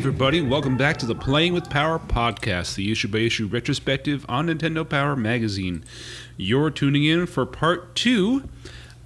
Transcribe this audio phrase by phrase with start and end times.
[0.00, 0.40] everybody.
[0.40, 4.88] Welcome back to the Playing with Power podcast, the issue by issue retrospective on Nintendo
[4.88, 5.84] Power Magazine.
[6.38, 8.48] You're tuning in for part two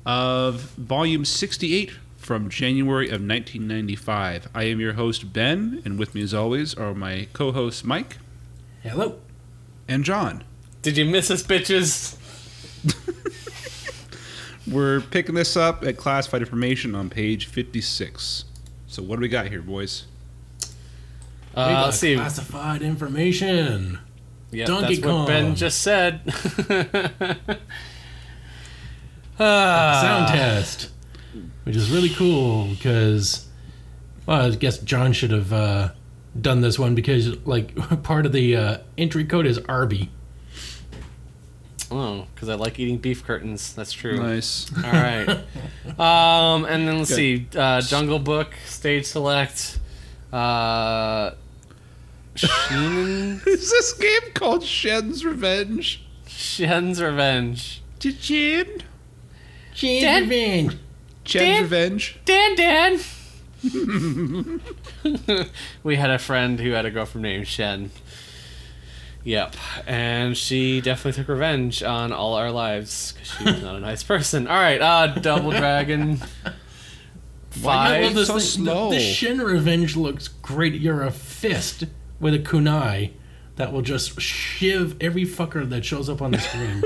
[0.07, 4.49] of volume 68 from January of 1995.
[4.55, 8.19] I am your host, Ben, and with me, as always, are my co hosts, Mike
[8.85, 9.19] Hello.
[9.89, 10.45] and John.
[10.83, 12.17] Did you miss us, bitches?
[14.73, 18.45] We're picking this up at classified information on page 56.
[18.87, 20.05] So, what do we got here, boys?
[21.57, 22.17] We Uh, got let's see.
[22.17, 23.99] Classified information.
[24.51, 26.21] Yeah, Donkey that's what Ben just said.
[29.39, 30.91] Ah, Sound test,
[31.65, 33.49] which is really cool because,
[34.27, 35.89] well, I guess John should have uh,
[36.41, 37.75] done this one because, like,
[38.05, 40.09] part of the uh, entry code is Arby.
[41.91, 43.73] Oh, because I like eating beef curtains.
[43.75, 44.19] That's true.
[44.19, 44.71] Nice.
[44.85, 45.39] All right.
[45.99, 47.17] Um, and then let's Good.
[47.17, 47.47] see.
[47.59, 49.79] Uh, Jungle Book, Stage Select.
[50.33, 51.33] Uh,
[52.35, 56.05] Sheen, Is this game called Shen's Revenge?
[56.27, 57.83] Shen's Revenge.
[58.01, 58.83] Shen?
[59.73, 60.77] Change revenge.
[61.25, 62.19] Shen's Revenge?
[62.25, 63.01] Dan Dan.
[65.83, 67.91] we had a friend who had a girlfriend named Shen.
[69.25, 73.81] Yep, and she definitely took revenge on all our lives because she was not a
[73.81, 74.47] nice person.
[74.47, 76.21] All right, uh, Double Dragon.
[77.63, 78.15] Why I love Five.
[78.17, 78.41] this so thing.
[78.43, 78.91] slow?
[78.91, 80.75] The, the Shin Revenge looks great.
[80.75, 81.85] You're a fist
[82.21, 83.13] with a kunai
[83.57, 86.83] that will just shiv every fucker that shows up on the screen.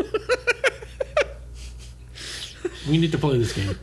[2.89, 3.79] we need to play this game.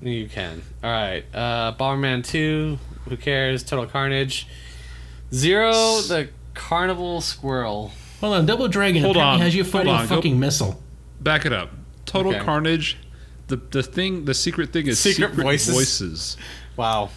[0.00, 0.62] You can.
[0.84, 2.78] All right, uh, Bomberman Two.
[3.08, 3.62] Who cares?
[3.64, 4.46] Total Carnage.
[5.32, 5.72] Zero.
[6.02, 7.92] The Carnival Squirrel.
[8.20, 10.80] Hold on, Double Dragon Hold on, has you fighting on, a go- fucking missile.
[11.20, 11.70] Back it up.
[12.06, 12.44] Total Okay.
[12.44, 12.96] Carnage.
[13.48, 15.74] The the thing, the secret thing is Secret secret, voices?
[15.74, 16.36] voices.
[16.76, 17.10] Wow.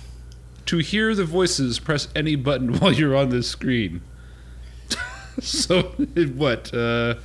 [0.71, 4.01] To hear the voices, press any button while you're on the screen.
[5.41, 6.73] so it what?
[6.73, 7.15] Uh,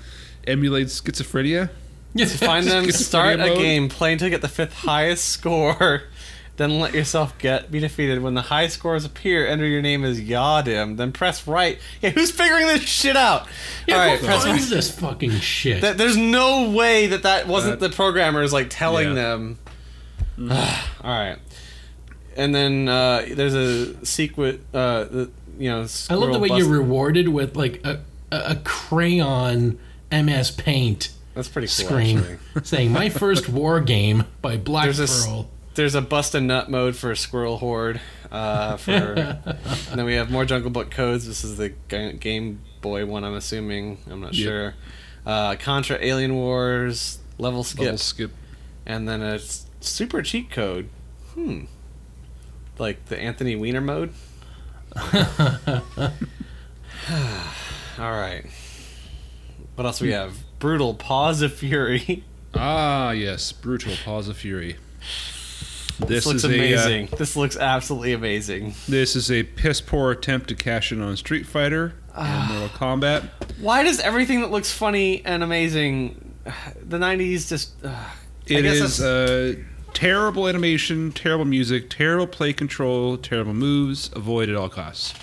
[0.48, 1.70] emulates schizophrenia?
[2.12, 3.58] Yes, find them, Schizophrenia start a mode?
[3.58, 6.02] game, play until you get the fifth highest score,
[6.56, 8.20] then let yourself get be defeated.
[8.20, 11.78] When the high scores appear, enter your name as Yadim, then press right.
[12.02, 13.46] Yeah, who's figuring this shit out?
[13.86, 14.76] Yeah, All right, who press finds right.
[14.76, 15.82] this fucking shit?
[15.82, 19.14] That, there's no way that that wasn't That- the programmers like telling Yeah.
[19.14, 19.58] them.
[20.50, 20.50] All
[21.04, 21.38] right,
[22.36, 24.60] and then uh, there's a sequence.
[24.74, 28.36] Uh, the, you know, I love the way bust- you're rewarded with like a, a,
[28.50, 29.78] a crayon
[30.12, 31.86] MS Paint That's pretty cool.
[31.86, 32.38] screen Actually.
[32.64, 35.48] saying "My First War Game" by Black There's this- Pearl.
[35.74, 38.00] There's a bust a nut mode for a Squirrel Horde.
[38.32, 41.26] Uh, for and then we have more Jungle Book codes.
[41.26, 43.98] This is the Ga- Game Boy one, I'm assuming.
[44.10, 44.47] I'm not Yep.
[44.47, 44.74] sure.
[45.26, 48.30] Uh, Contra Alien Wars level skip, Level skip.
[48.86, 49.38] and then a
[49.80, 50.88] super cheat code.
[51.34, 51.64] Hmm.
[52.78, 54.12] Like the Anthony Weiner mode.
[57.98, 58.44] All right.
[59.75, 60.34] What else we have?
[60.59, 62.25] Brutal Paws of Fury.
[62.59, 63.53] Ah, yes.
[63.53, 64.76] Brutal Paws of Fury.
[65.98, 67.09] This, This looks is a, uh, amazing.
[67.19, 68.72] this looks absolutely amazing.
[68.88, 73.28] this is a piss poor attempt to cash in on Street Fighter and Mortal Kombat.
[73.60, 76.34] Why does everything that looks funny and amazing,
[76.82, 77.72] the '90s just?
[77.84, 77.88] Uh,
[78.48, 79.56] I guess is uh,
[79.96, 84.10] terrible animation, terrible music, terrible play control, terrible moves.
[84.14, 85.14] Avoid at all costs.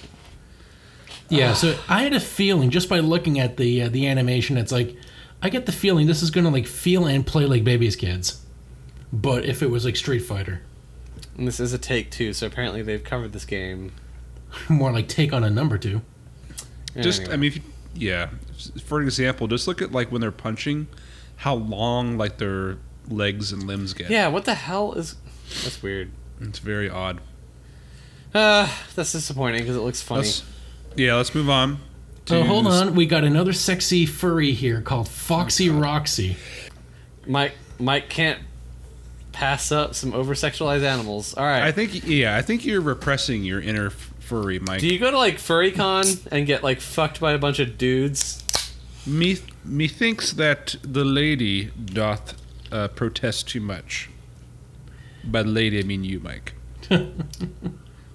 [1.30, 4.72] Yeah, so I had a feeling just by looking at the uh, the animation, it's
[4.72, 4.98] like
[5.44, 8.44] I get the feeling this is gonna like feel and play like baby's kids,
[9.12, 10.64] but if it was like Street Fighter,
[11.38, 13.92] and this is a take two, so apparently they've covered this game.
[14.70, 16.02] more like take on a number two.
[17.00, 17.34] Just, Anyway.
[17.34, 17.62] I mean, if you,
[17.96, 18.30] yeah.
[18.84, 20.88] For example, just look at like when they're punching,
[21.38, 22.78] how long like their
[23.10, 24.10] legs and limbs get.
[24.10, 25.16] yeah, what the hell is?
[25.64, 26.12] That's weird.
[26.42, 27.20] it's very odd.
[28.34, 30.22] Uh, that's disappointing because it looks funny.
[30.22, 30.44] Let's,
[30.96, 31.80] yeah, let's move on.
[32.26, 36.38] So to- hold on, we got another sexy furry here called Foxy Roxy.
[37.28, 38.40] Mike, Mike can't
[39.34, 41.34] pass up some over sexualized animals.
[41.36, 41.64] All right.
[41.64, 44.80] I think, yeah, I think you're repressing your inner f- furry, Mike.
[44.80, 48.44] Do you go to like FurryCon and get like fucked by a bunch of dudes?
[49.06, 52.36] Me, methinks that the lady doth
[52.74, 54.10] uh, protest too much.
[55.24, 56.56] By the lady, I mean you, Mike.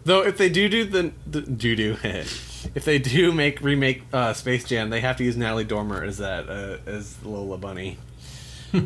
[0.04, 4.32] Though if they do do the, the do do if they do make remake uh,
[4.34, 7.98] Space Jam, they have to use Natalie Dormer as that uh, as Lola Bunny.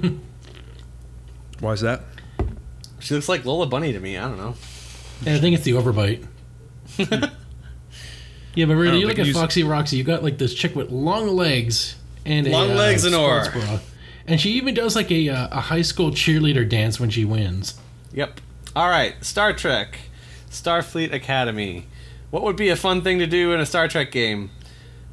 [1.61, 2.03] Why is that?
[3.01, 4.17] She looks like Lola Bunny to me.
[4.17, 4.55] I don't know.
[5.27, 6.27] And I think it's the overbite.
[6.99, 11.29] yeah, but really, you look at Foxy Roxy, you got like this chick with long
[11.29, 13.53] legs and Long a, uh, legs and sports or.
[13.53, 13.79] bra.
[14.27, 17.75] And she even does like a uh, a high school cheerleader dance when she wins.
[18.13, 18.41] Yep.
[18.77, 19.23] All right.
[19.25, 19.99] Star Trek,
[20.51, 21.87] Starfleet Academy,
[22.31, 24.51] what would be a fun thing to do in a Star Trek game?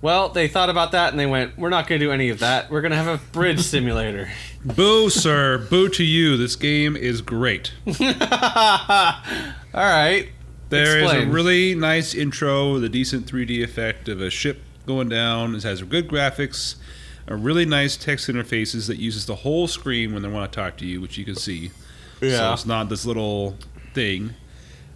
[0.02, 2.40] Well, they thought about that and they went, we're not going to do any of
[2.40, 2.72] that.
[2.72, 4.30] We're going to have a bridge simulator.
[4.64, 5.58] Boo, sir.
[5.70, 6.38] Boo to you.
[6.38, 7.74] This game is great.
[7.88, 7.96] All
[9.74, 10.30] right.
[10.70, 11.28] There is Explain.
[11.30, 15.56] a really nice intro with a decent 3D effect of a ship going down.
[15.56, 16.76] It has good graphics,
[17.30, 20.76] a really nice text interfaces that uses the whole screen when they want to talk
[20.80, 21.72] to you, which you can see.
[22.20, 22.38] Yeah.
[22.38, 23.56] So it's not this little
[23.94, 24.34] thing.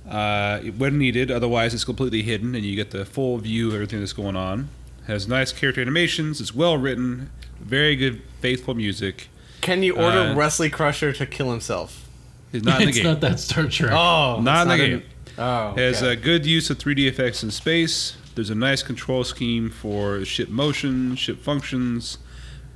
[0.10, 4.00] Uh, when needed, otherwise it's completely hidden, and you get the full view of everything
[4.00, 4.68] that's going on.
[5.08, 6.42] Has nice character animations.
[6.42, 7.30] It's well written.
[7.62, 9.30] Very good, faithful music.
[9.62, 12.10] Can you order Uh, Wesley Crusher to kill himself?
[12.52, 13.08] It's not in the it's game.
[13.08, 13.92] not that Star Trek.
[13.94, 15.04] Oh, Not in the game.
[15.38, 18.16] Oh, Has a good use of 3D effects in space.
[18.36, 22.18] There's a nice control scheme for ship motion, ship functions.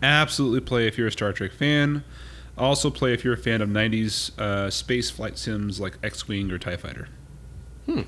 [0.01, 2.03] Absolutely play if you're a Star Trek fan.
[2.57, 6.57] Also play if you're a fan of 90s uh, space flight sims like X-wing or
[6.57, 7.07] Tie Fighter.
[7.85, 8.01] Hmm.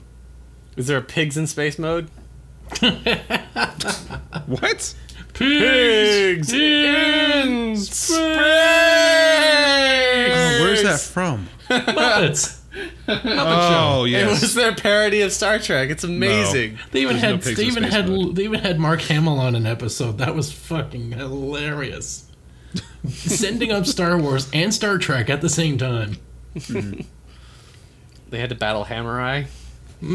[0.75, 2.09] Is there a pigs in space mode?
[4.45, 4.94] What?
[5.33, 8.12] Pigs in space.
[8.12, 8.15] Oh,
[10.62, 11.47] where's that from?
[11.69, 12.58] Muppets.
[13.08, 15.90] Oh yeah, It was their parody of Star Trek.
[15.90, 16.78] It's amazing.
[16.92, 18.36] They even There's no had pigs they even had mode.
[18.36, 20.18] they even had Mark Hamill on an episode.
[20.20, 22.26] That was fucking hilarious.
[23.08, 26.18] Sending up Star Wars and Star Trek at the same time.
[28.30, 29.48] They had to battle Hammer Eye.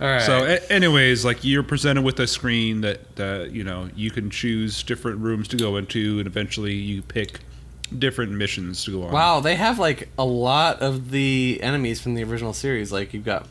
[0.00, 0.22] All right.
[0.22, 4.30] So, a- anyways, like you're presented with a screen that uh, you know you can
[4.30, 7.40] choose different rooms to go into, and eventually you pick
[7.98, 9.12] different missions to go on.
[9.12, 12.92] wow, they have like a lot of the enemies from the original series.
[12.92, 13.46] Like you've got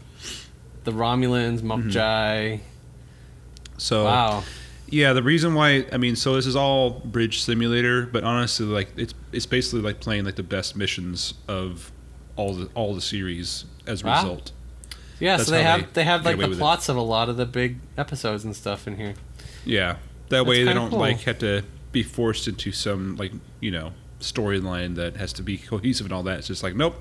[0.83, 1.93] the Romulans, Mokjai.
[2.55, 2.63] Mm-hmm.
[3.77, 4.43] So Wow.
[4.89, 8.89] Yeah, the reason why I mean, so this is all bridge simulator, but honestly, like
[8.97, 11.91] it's it's basically like playing like the best missions of
[12.35, 14.21] all the all the series as a Wow.
[14.21, 14.51] result.
[15.19, 16.59] Yeah, That's so they have they they, have like the with it.
[16.59, 19.13] plots of a lot of the big episodes and stuff in here.
[19.63, 19.97] Yeah,
[20.29, 20.99] that way they don't cool.
[20.99, 25.57] like have to be forced into some like you know storyline that has to be
[25.69, 26.39] cohesive and all that.
[26.39, 26.95] It's just like nope,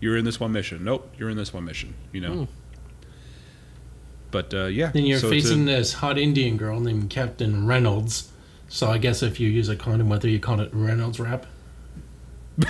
[0.00, 0.84] you're in this one mission.
[0.84, 1.94] Nope, you're in this one mission.
[2.12, 2.34] You know.
[2.34, 2.44] Hmm.
[4.30, 7.66] But uh, yeah, Then you're so it's a- facing this hot Indian girl named Captain
[7.66, 8.30] Reynolds.
[8.68, 11.44] So I guess if you use a condom whether you call it Reynolds wrap.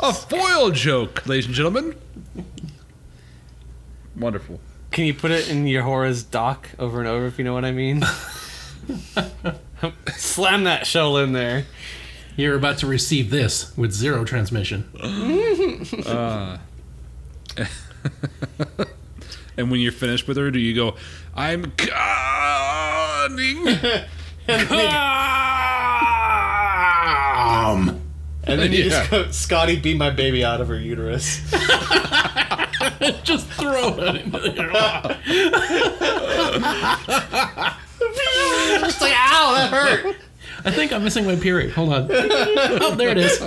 [0.00, 1.94] a foil joke, ladies and gentlemen.
[4.16, 4.58] Wonderful.
[4.90, 7.64] Can you put it in your horror's dock over and over if you know what
[7.64, 8.02] I mean?
[10.16, 11.64] Slam that shell in there.
[12.36, 14.88] You're about to receive this with zero transmission.
[19.58, 20.96] And when you're finished with her, do you go,
[21.34, 21.96] I'm coming?
[27.28, 28.02] Um,
[28.44, 28.88] And then you Yeah.
[28.90, 31.40] just go, Scotty, beat my baby out of her uterus.
[33.24, 34.52] just throw it into the
[38.84, 40.16] It's like, ow, that hurt.
[40.64, 41.72] I think I'm missing my period.
[41.72, 42.08] Hold on.
[42.10, 43.38] Oh, there it is.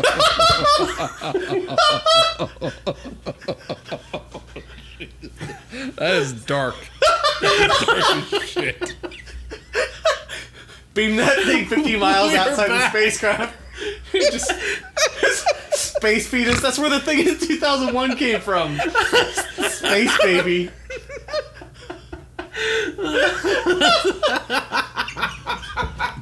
[5.95, 6.75] That is dark.
[8.45, 8.95] shit.
[10.93, 12.91] Beam that thing 50 miles We're outside back.
[12.91, 13.55] the spacecraft.
[14.11, 14.51] just
[15.71, 16.61] space fetus.
[16.61, 18.77] That's where the thing in 2001 came from.
[19.69, 20.69] Space baby.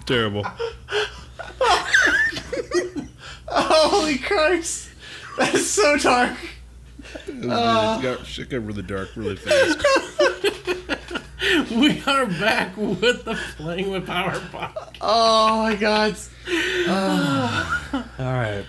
[0.05, 0.45] Terrible.
[3.47, 4.89] Holy Christ.
[5.37, 6.37] That is so dark.
[7.27, 8.23] It got, ah.
[8.23, 9.83] shit got really dark really fast.
[11.71, 14.97] We are back with the Playing with Power Pod.
[14.99, 16.15] Oh my god.
[16.87, 17.89] Ah.
[17.93, 18.09] Ah.
[18.19, 18.65] All right.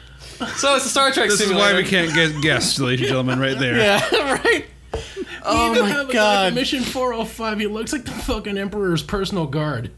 [0.57, 3.39] So it's a Star Trek This is why we can't get guests, ladies and gentlemen,
[3.41, 3.77] right there.
[4.13, 4.67] Yeah, right.
[5.45, 6.49] Oh Even my have god.
[6.49, 7.59] from Mission 405.
[7.61, 9.91] He looks like the fucking Emperor's personal guard.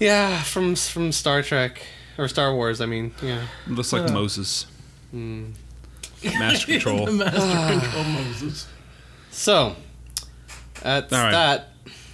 [0.00, 1.82] Yeah, from from Star Trek
[2.18, 2.80] or Star Wars.
[2.80, 3.46] I mean, yeah.
[3.66, 4.12] Looks like uh.
[4.12, 4.66] Moses.
[5.10, 5.50] Hmm.
[6.24, 7.06] Master control.
[7.06, 7.78] the Master ah.
[7.80, 8.66] Control Moses.
[9.30, 9.76] So
[10.82, 11.30] that's All right.
[11.32, 11.68] that.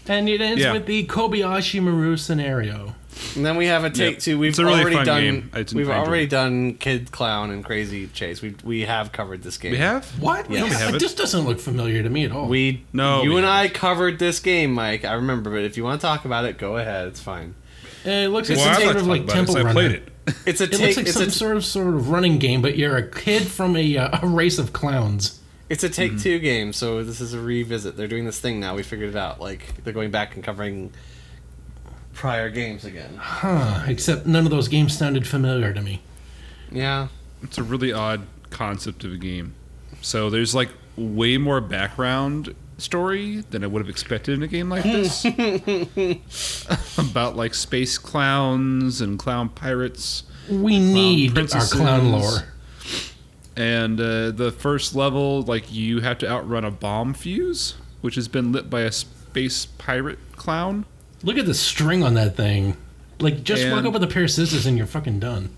[0.09, 0.73] And it ends Yeah.
[0.73, 2.95] with the Kobayashi Maru scenario.
[3.36, 4.18] And then we have a take Yep.
[4.20, 4.38] two.
[4.38, 5.20] We've It's a really already fun done.
[5.22, 5.50] game.
[5.52, 6.30] I didn't We've enjoy already it.
[6.30, 8.42] done Kid Klown and Crazy Chase.
[8.42, 9.72] We we have covered this game.
[9.72, 10.04] We have?
[10.20, 10.50] What?
[10.50, 10.60] Yes.
[10.60, 11.00] No, we haven't.
[11.00, 12.48] This doesn't look familiar to me at all.
[12.48, 15.04] We No, You we and I covered this game, Mike.
[15.04, 17.08] I remember, but if you want to talk about it, go ahead.
[17.08, 17.54] It's fine.
[18.04, 19.54] It looks like Well, some I'd sort like of to like talk about it, Temple
[19.54, 19.72] 'cause I Runner.
[19.72, 20.08] played it.
[20.46, 20.80] It's a It take.
[20.80, 23.42] looks like it's some a sort of sort of running game, but you're a kid
[23.42, 25.38] from a, uh, a race of clowns.
[25.70, 26.20] it's a take Mm-hmm.
[26.22, 26.72] two game.
[26.74, 27.96] So this is a revisit.
[27.96, 28.74] They're doing this thing now.
[28.76, 29.40] We figured it out.
[29.40, 30.90] Like they're going back and covering
[32.12, 33.16] prior games again.
[33.16, 33.85] Huh.
[33.87, 36.02] Except none of those games sounded familiar to me.
[36.71, 37.09] Yeah.
[37.42, 39.54] It's a really odd concept of a game.
[40.00, 44.69] So there's like way more background story than I would have expected in a game
[44.69, 45.25] like this.
[46.99, 50.25] About like space clowns and clown pirates.
[50.50, 52.40] We need our clown lore.
[53.54, 58.28] And uh, the first level, like you have to outrun a bomb fuse, which has
[58.28, 60.87] been lit by a space pirate clown.
[61.23, 62.76] Look at the string on that thing.
[63.21, 65.50] Like, just walk And- up with a pair of scissors and you're fucking done.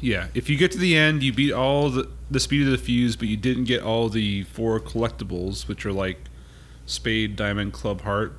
[0.00, 2.76] Yeah, if you get to the end, you beat all the the speed of the
[2.78, 6.24] fuse, but you didn't get all the four collectibles, which are like
[6.84, 8.38] spade, diamond, club, heart.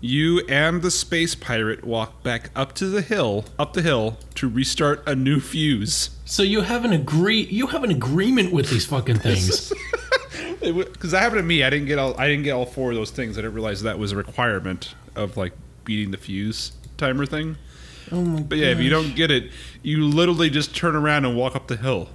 [0.00, 4.48] You and the space pirate walk back up to the hill, up the hill, to
[4.48, 6.10] restart a new fuse.
[6.24, 9.72] So you have an agree you have an agreement with these fucking things.
[10.60, 12.96] Because that happened to me, I didn't get all I didn't get all four of
[12.96, 13.38] those things.
[13.38, 15.52] I didn't realize that was a requirement of like
[15.84, 17.56] beating the fuse timer thing.
[18.12, 19.50] oh my But yeah, if you don't get it,
[19.82, 22.08] you literally just turn around and walk up the hill.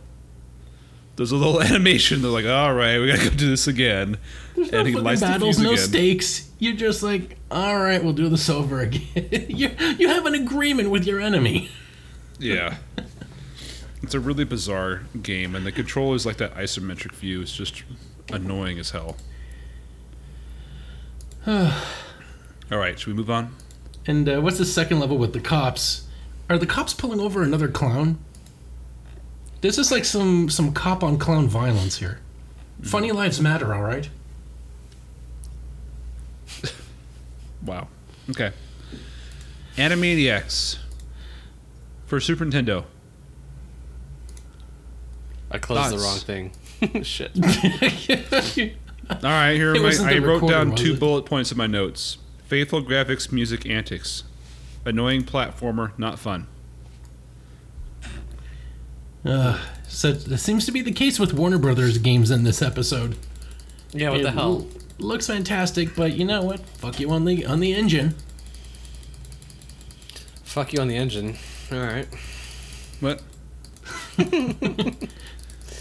[1.22, 2.24] There's a little animation.
[2.24, 4.18] They're like, "All right, we gotta go do this again."
[4.56, 5.84] There's and he no fucking battles, no again.
[5.84, 6.50] stakes.
[6.58, 9.04] You're just like, all right, we'll do this over again.
[9.48, 11.70] you you have an agreement with your enemy.
[12.40, 12.78] Yeah,
[14.01, 17.40] it's a really bizarre game, and the control is like that isometric view.
[17.40, 17.84] It's just
[18.32, 19.16] annoying as hell.
[21.48, 21.70] All
[22.72, 23.56] right, should we move on?
[24.08, 26.08] And uh, what's the second level with the cops?
[26.50, 28.18] Are the cops pulling over another clown?
[29.62, 32.20] This is like some some cop on clown violence here.
[32.82, 33.15] Funny mm.
[33.15, 34.10] lives matter, all right.
[37.63, 37.89] Wow.
[38.32, 38.51] Okay.
[39.75, 40.77] Animaniacs
[42.08, 42.86] for Super Nintendo.
[45.51, 46.51] I closed the wrong thing.
[47.03, 47.32] Shit.
[49.10, 51.00] All right, here It my, wasn't I the wrote recorder, down was two it?
[51.00, 52.18] bullet points in my notes.
[52.46, 54.24] Faithful graphics, music, antics.
[54.86, 56.48] Annoying platformer, not fun.
[59.25, 63.18] Uh, so that seems to be the case with Warner Brothers games in this episode.
[63.94, 64.62] Yeah, what It the hell?
[64.62, 64.68] l-
[65.00, 66.60] looks fantastic, but you know what?
[66.62, 68.16] Fuck you on the on the engine.
[70.44, 71.38] Fuck you on the engine.
[71.72, 72.08] All right.
[73.00, 73.22] What?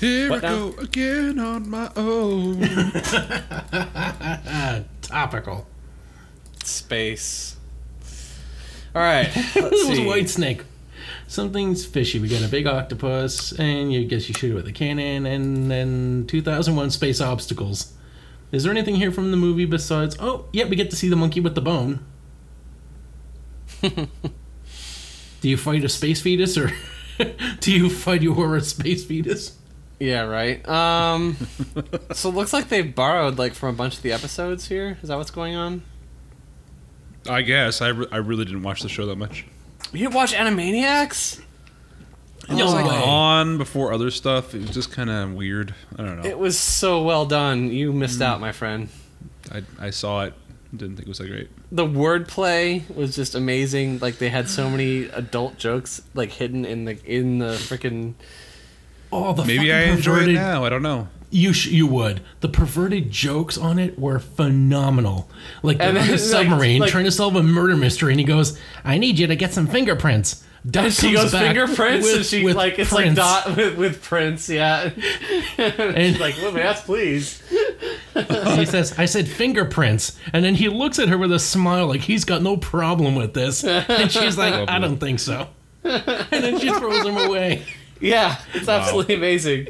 [0.00, 0.70] Here What I now?
[0.70, 2.60] go again on my own.
[5.02, 5.66] Topical.
[6.64, 7.56] Space.
[8.94, 9.30] All right.
[9.34, 10.00] Let's it was.
[10.00, 10.62] White Snake.
[11.30, 12.18] Something's fishy.
[12.18, 15.70] We got a big octopus, and you guess you shoot it with a cannon, and
[15.70, 17.92] then 2001 Space Obstacles.
[18.50, 20.16] Is there anything here from the movie besides?
[20.18, 22.04] Oh, yeah, we get to see the monkey with the bone.
[23.80, 24.08] do
[25.42, 26.72] you fight a space fetus, or
[27.60, 29.56] do you fight your a space fetus?
[30.00, 30.68] Yeah, right.
[30.68, 31.36] Um.
[32.12, 34.98] so it looks like they borrowed like from a bunch of the episodes here.
[35.00, 35.84] Is that what's going on?
[37.28, 39.46] I guess I, re- I really didn't watch the show that much.
[39.92, 41.40] You didn't watch Animaniacs?
[42.48, 44.54] It was like on before other stuff.
[44.54, 45.74] It was just kind of weird.
[45.96, 46.28] I don't know.
[46.28, 47.70] It was so well done.
[47.70, 48.88] You missed out, my friend.
[49.52, 50.34] I, I saw it.
[50.72, 51.50] Didn't think it was that great.
[51.72, 53.98] The wordplay was just amazing.
[53.98, 58.14] Like they had so many adult jokes like hidden in the in the freaking.
[59.12, 60.64] Oh, the Maybe fucking I enjoy it perverted- now.
[60.64, 61.08] I don't know.
[61.32, 62.20] You sh- you would.
[62.40, 65.28] The perverted jokes on it were phenomenal.
[65.62, 68.12] Like they're And on then, a like- submarine like- trying to solve a murder mystery,
[68.12, 72.04] and he goes, "I need you to get some fingerprints." Dot And she goes fingerprints,
[72.06, 73.16] with- and she with like it's Prince.
[73.18, 74.90] like dot with, with Prince, yeah.
[75.58, 77.40] And- She's like, well, yes, please.
[78.14, 82.02] he says, "I said fingerprints," and then he looks at her with a smile, like
[82.02, 85.48] he's got no problem with this, and she's like, "I don't think so,"
[85.84, 87.64] and then she throws him away.
[88.00, 89.68] Yeah, it's absolutely amazing.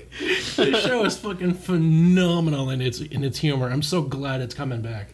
[0.56, 3.68] The show is fucking phenomenal in its in its humor.
[3.68, 5.08] I'm so glad it's coming back.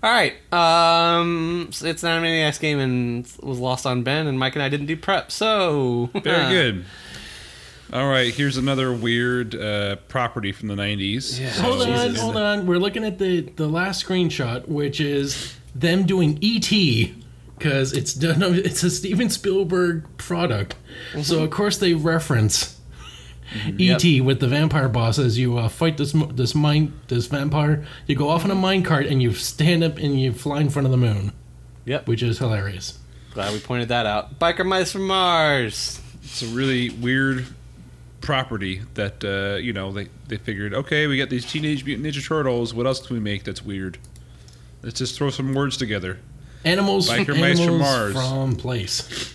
[0.00, 4.54] All right, um, so it's an Animaniacs game and was lost on Ben, and Mike
[4.54, 6.84] and I didn't do prep, so Very good.
[7.92, 11.40] All right, here's another weird uh, property from the 90s.
[11.40, 11.48] Yeah.
[11.50, 12.22] Hold on, Jesus.
[12.22, 12.66] hold on.
[12.66, 16.70] We're looking at the the last screenshot, which is them doing ET
[17.58, 18.42] because it's done.
[18.42, 20.76] It's a Steven Spielberg product,
[21.22, 22.78] so of course they reference
[23.78, 27.84] ET with the vampire boss as you uh, fight this this mine this vampire.
[28.06, 30.70] You go off on a mine cart and you stand up and you fly in
[30.70, 31.32] front of the moon,
[31.86, 32.98] Yep, which is hilarious.
[33.32, 34.38] glad we pointed that out.
[34.38, 36.00] Biker mice from Mars.
[36.22, 37.46] It's a really weird
[38.20, 42.22] property that, uh, you know, they, they figured, okay, we got these Teenage Mutant Ninja
[42.22, 42.74] Turtles.
[42.74, 43.96] What else can we make that's weird?
[44.82, 46.18] Let's just throw some words together.
[46.64, 48.12] Animals, Biker animals from Mars.
[48.14, 49.34] from place.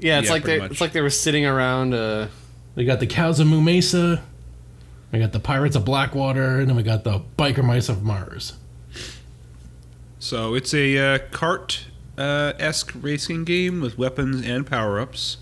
[0.00, 0.70] Yeah, it's Yeah, like they pretty much.
[0.72, 1.94] it's like they were sitting around.
[1.94, 2.28] Uh,
[2.74, 4.22] We got the cows of Moo Mesa.
[5.12, 8.54] We got the pirates of Blackwater, and then we got the biker mice of Mars.
[10.18, 11.86] So it's a uh, cart
[12.18, 15.36] uh, esque racing game with weapons and power ups.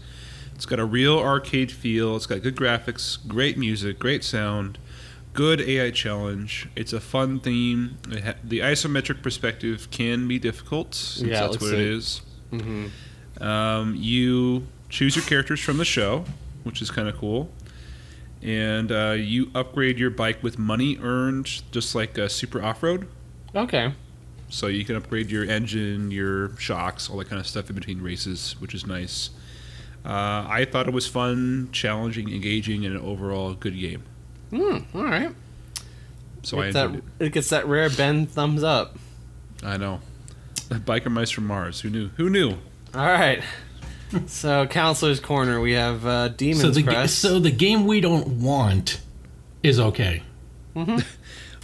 [0.55, 2.15] It's got a real arcade feel.
[2.17, 4.79] It's got good graphics, great music, great sound,
[5.35, 6.69] good AI challenge.
[6.75, 7.99] It's a fun theme.
[8.11, 11.81] It ha- the isometric perspective can be difficult since Yeah, it that's what it like-
[11.99, 12.23] is.
[12.53, 13.43] Mm-hmm.
[13.43, 16.25] Um, you choose your characters from the show,
[16.63, 17.51] which is kind of cool.
[18.43, 23.09] And uh, you upgrade your bike with money earned, just like uh, Super Off Road.
[23.55, 23.93] Okay.
[24.51, 28.01] So you can upgrade your engine, your shocks, all that kind of stuff in between
[28.03, 29.31] races, which is nice.
[30.05, 34.03] Uh, I thought it was fun, challenging, engaging, and an overall good game.
[34.51, 34.79] Hmm.
[34.95, 35.31] All right.
[36.43, 38.97] So I enjoyed that, it gets that rare Ben thumbs up.
[39.63, 40.01] I know.
[40.69, 41.81] Biker Mice from Mars.
[41.81, 42.09] Who knew?
[42.17, 42.51] Who knew?
[42.95, 43.43] All right.
[44.27, 45.61] so, counselor's corner.
[45.61, 47.19] We have uh, Demon's So the ga- Crest.
[47.19, 49.01] so the game we don't want
[49.63, 50.23] is okay.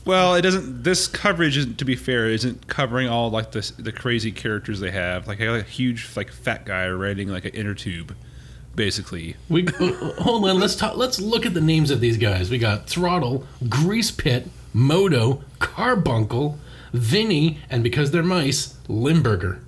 [0.06, 0.82] Well, it doesn't.
[0.82, 4.90] This coverage, isn't, to be fair, isn't covering all like the the crazy characters they
[4.90, 5.28] have.
[5.28, 8.16] Like I a huge like fat guy riding like an inner tube,
[8.74, 9.36] basically.
[9.48, 9.66] We
[10.18, 10.58] hold on.
[10.60, 10.96] Let's talk.
[10.96, 12.50] Let's look at the names of these guys.
[12.50, 16.56] We got Throttle, Grease Pit, Modo, Karbunkle,
[16.92, 19.60] Vinny, and because they're mice, Limburger.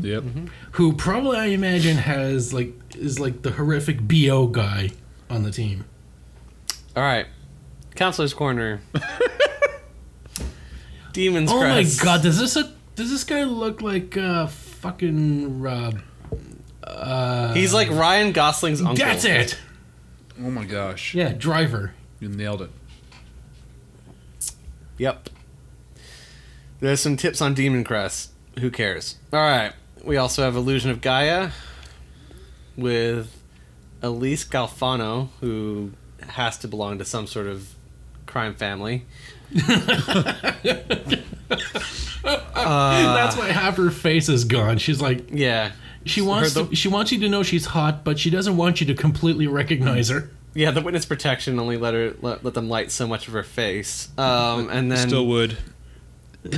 [0.00, 0.24] Yep.
[0.72, 4.90] Who probably I imagine has like is like the horrific bo guy
[5.28, 5.84] on the team.
[6.96, 7.26] All right.
[7.94, 8.80] Counselor's corner.
[11.12, 11.98] Demon's Oh Crest.
[11.98, 12.22] my god!
[12.22, 15.92] Does this a, does this guy look like uh fucking uh,
[16.96, 18.96] uh He's like Ryan Gosling's uncle.
[18.96, 19.58] That's it.
[20.38, 21.92] Oh my gosh, Yeah, driver.
[22.20, 22.70] you nailed it.
[24.98, 25.28] Yep.
[26.80, 28.30] There's some tips on Demon Crest.
[28.60, 29.16] Who cares?
[29.32, 29.72] All right.
[30.04, 31.50] We also have Illusion of Gaia
[32.76, 33.40] with
[34.02, 35.92] Elise Galfano, who
[36.28, 37.74] has to belong to some sort of
[38.26, 39.04] crime family.
[42.24, 44.78] That's why half her face is gone.
[44.78, 45.72] She's like Yeah.
[46.04, 48.80] She wants the- to, she wants you to know she's hot, but she doesn't want
[48.80, 50.30] you to completely recognize her.
[50.54, 53.42] Yeah, the witness protection only let her let, let them light so much of her
[53.42, 54.08] face.
[54.18, 55.56] Um, and then Still would.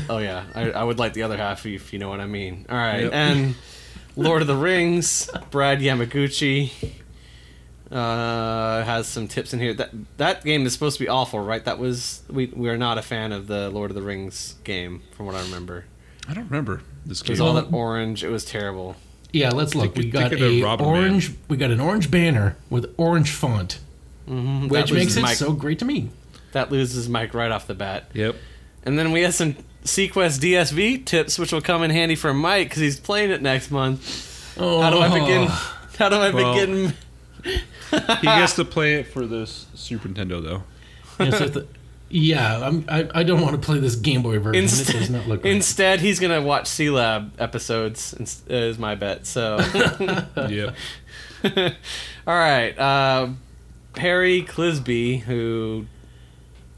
[0.08, 2.66] Oh yeah, I, I would like the other half if you know what I mean.
[2.68, 3.12] All right, Yep.
[3.12, 3.54] and
[4.16, 6.72] Lord of the Rings, Brad Yamaguchi
[7.90, 9.74] uh, has some tips in here.
[9.74, 11.64] That that game is supposed to be awful, right?
[11.64, 15.02] That was we we are not a fan of the Lord of the Rings game,
[15.12, 15.84] from what I remember.
[16.28, 17.28] I don't remember this game.
[17.28, 18.24] It was all that orange.
[18.24, 18.96] It was terrible.
[19.34, 19.94] Yeah, let's look.
[19.94, 21.32] Think- We got think of the a Robin orange.
[21.48, 23.78] We got an orange banner with orange font,
[24.28, 24.68] Mm-hmm.
[24.68, 26.08] which makes loses it Mike, so great to me.
[26.52, 28.08] that loses Mike right off the bat.
[28.14, 28.36] Yep.
[28.84, 32.68] And then we have some SeaQuest DSV tips, which will come in handy for Mike
[32.68, 34.54] because he's playing it next month.
[34.58, 35.48] Oh, How do I begin?
[35.98, 36.94] How do I Well- begin?
[37.44, 40.62] He gets to play it for this Super Nintendo though.
[41.22, 41.66] Yeah, so the-
[42.10, 44.64] yeah, I'm, I I don't want to play this Game Boy version.
[44.64, 45.52] it does not look right.
[45.52, 48.14] Instead, he's gonna watch Sealab episodes.
[48.48, 49.26] Is my bet.
[49.26, 49.58] So,
[50.48, 50.72] yeah.
[52.26, 53.28] all right, uh,
[53.96, 55.86] Harry Clisby, who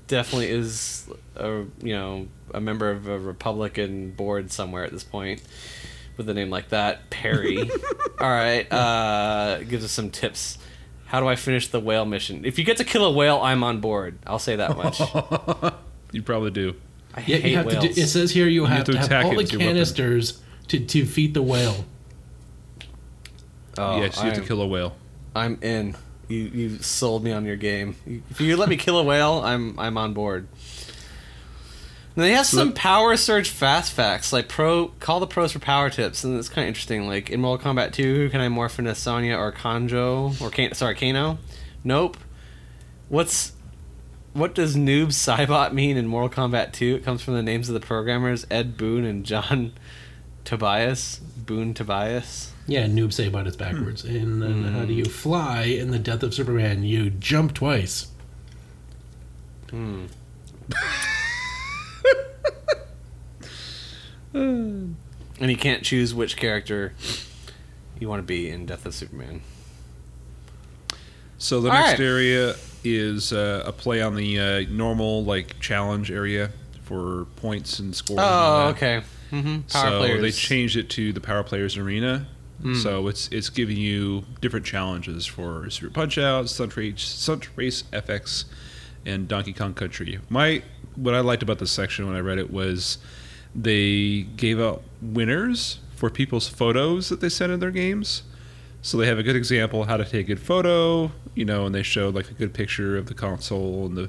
[0.08, 5.42] definitely is a you know a member of a Republican board somewhere at this point
[6.16, 7.58] with a name like that, Perry.
[8.20, 10.58] all right, uh, gives us some tips.
[11.06, 12.44] How do I finish the whale mission?
[12.44, 14.18] If you get to kill a whale, I'm on board.
[14.26, 15.00] I'll say that much.
[16.12, 16.74] You probably do.
[17.14, 17.84] I yeah, hate you have whales.
[17.84, 17.92] to.
[17.92, 19.58] Do, it says here you, have, have to to have attack all the with your
[19.58, 19.74] weapon.
[19.74, 21.84] canisters to to defeat the whale.
[23.78, 24.94] oh, yes, you have I'm- to kill a whale.
[25.34, 25.96] I'm in.
[26.28, 27.96] You you sold me on your game.
[28.06, 30.48] You- If you let me kill a whale, I'm I'm on board.
[32.16, 36.24] They have some power surge fast facts, like pro call the pros for power tips,
[36.24, 37.06] and it's kind of interesting.
[37.06, 40.72] Like in Mortal Kombat 2, who can I morph into Sonya or Kanjo or Kan-
[40.72, 41.38] sorry Kano?
[41.84, 42.16] Nope.
[43.10, 43.52] What's
[44.32, 46.96] what does noob Saibot mean in Mortal Kombat 2?
[46.96, 49.72] It comes from the names of the programmers Ed Boon and John
[50.46, 51.18] Tobias.
[51.18, 52.50] Boon Tobias.
[52.66, 54.02] Yeah, noob Saibot is backwards.
[54.02, 54.16] Hmm.
[54.16, 56.82] And then how do you fly in the Death of Superman?
[56.82, 58.06] You jump twice.
[59.68, 60.06] Hmm.
[64.36, 64.96] and
[65.50, 66.94] you can't choose which character
[67.98, 69.40] you want to be in Death of Superman.
[71.38, 72.00] So the All next right.
[72.00, 76.50] area is uh, a play on the uh, normal like challenge area
[76.82, 78.20] for points and scores.
[78.22, 78.76] Oh, that.
[78.76, 79.02] okay.
[79.32, 79.60] Mm-hmm.
[79.62, 80.22] Power so players.
[80.22, 82.26] they changed it to the Power Players Arena.
[82.62, 82.74] Hmm.
[82.74, 87.82] So it's it's giving you different challenges for Super Punch Out, Stunt Race, Stunt Race
[87.92, 88.44] FX,
[89.04, 90.20] and Donkey Kong Country.
[90.30, 90.62] My
[90.94, 92.98] what I liked about this section when I read it was
[93.56, 98.22] they gave out winners for people's photos that they sent in their games.
[98.82, 101.66] So they have a good example of how to take a good photo, you know,
[101.66, 104.08] and they showed like a good picture of the console and the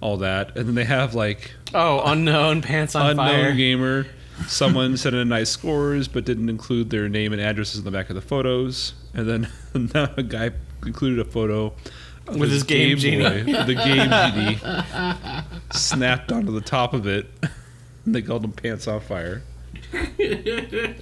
[0.00, 3.52] all that, and then they have like Oh, unknown pants on unknown fire.
[3.54, 4.06] gamer
[4.46, 8.10] someone sent in nice scores but didn't include their name and addresses in the back
[8.10, 9.48] of the photos, and then
[10.16, 10.50] a guy
[10.84, 11.72] included a photo
[12.26, 13.22] of With his Game Genie.
[13.52, 14.58] the Game Genie,
[15.72, 17.26] snapped onto the top of it.
[18.06, 19.42] And they called them Pants on Fire.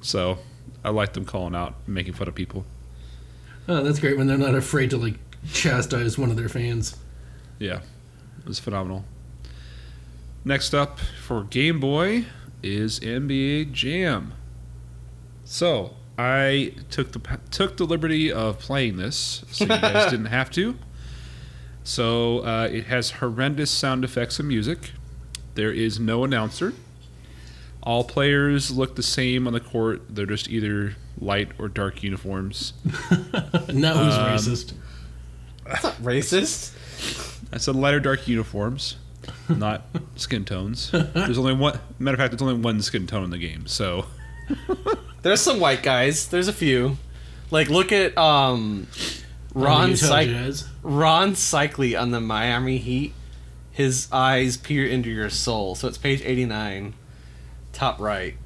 [0.00, 0.38] so
[0.84, 2.64] I like them calling out, and making fun of people.
[3.66, 5.14] Oh, that's great when they're not afraid to like
[5.50, 6.96] chastise one of their fans.
[7.58, 7.80] Yeah,
[8.38, 9.04] it was phenomenal.
[10.44, 12.26] Next up for Game Boy
[12.62, 14.34] is NBA Jam.
[15.44, 20.50] So I took the took the liberty of playing this, so you guys didn't have
[20.52, 20.76] to.
[21.82, 24.92] So uh, it has horrendous sound effects and music.
[25.54, 26.72] There is no announcer.
[27.82, 30.02] All players look the same on the court.
[30.08, 32.72] They're just either light or dark uniforms.
[33.72, 34.72] Now who's Um, racist?
[35.66, 36.72] That's not racist.
[37.52, 38.96] I said light or dark uniforms,
[39.48, 39.82] not
[40.16, 40.90] skin tones.
[40.90, 41.78] There's only one.
[41.98, 43.66] Matter of fact, there's only one skin tone in the game.
[43.66, 44.06] So
[45.22, 46.28] There's some white guys.
[46.28, 46.96] There's a few.
[47.50, 48.86] Like look at um
[49.54, 53.12] Ron Utah Cy- Ron Seikaly on the Miami Heat.
[53.74, 55.74] His eyes peer into your soul.
[55.74, 56.94] So it's page 89,
[57.72, 58.36] top right.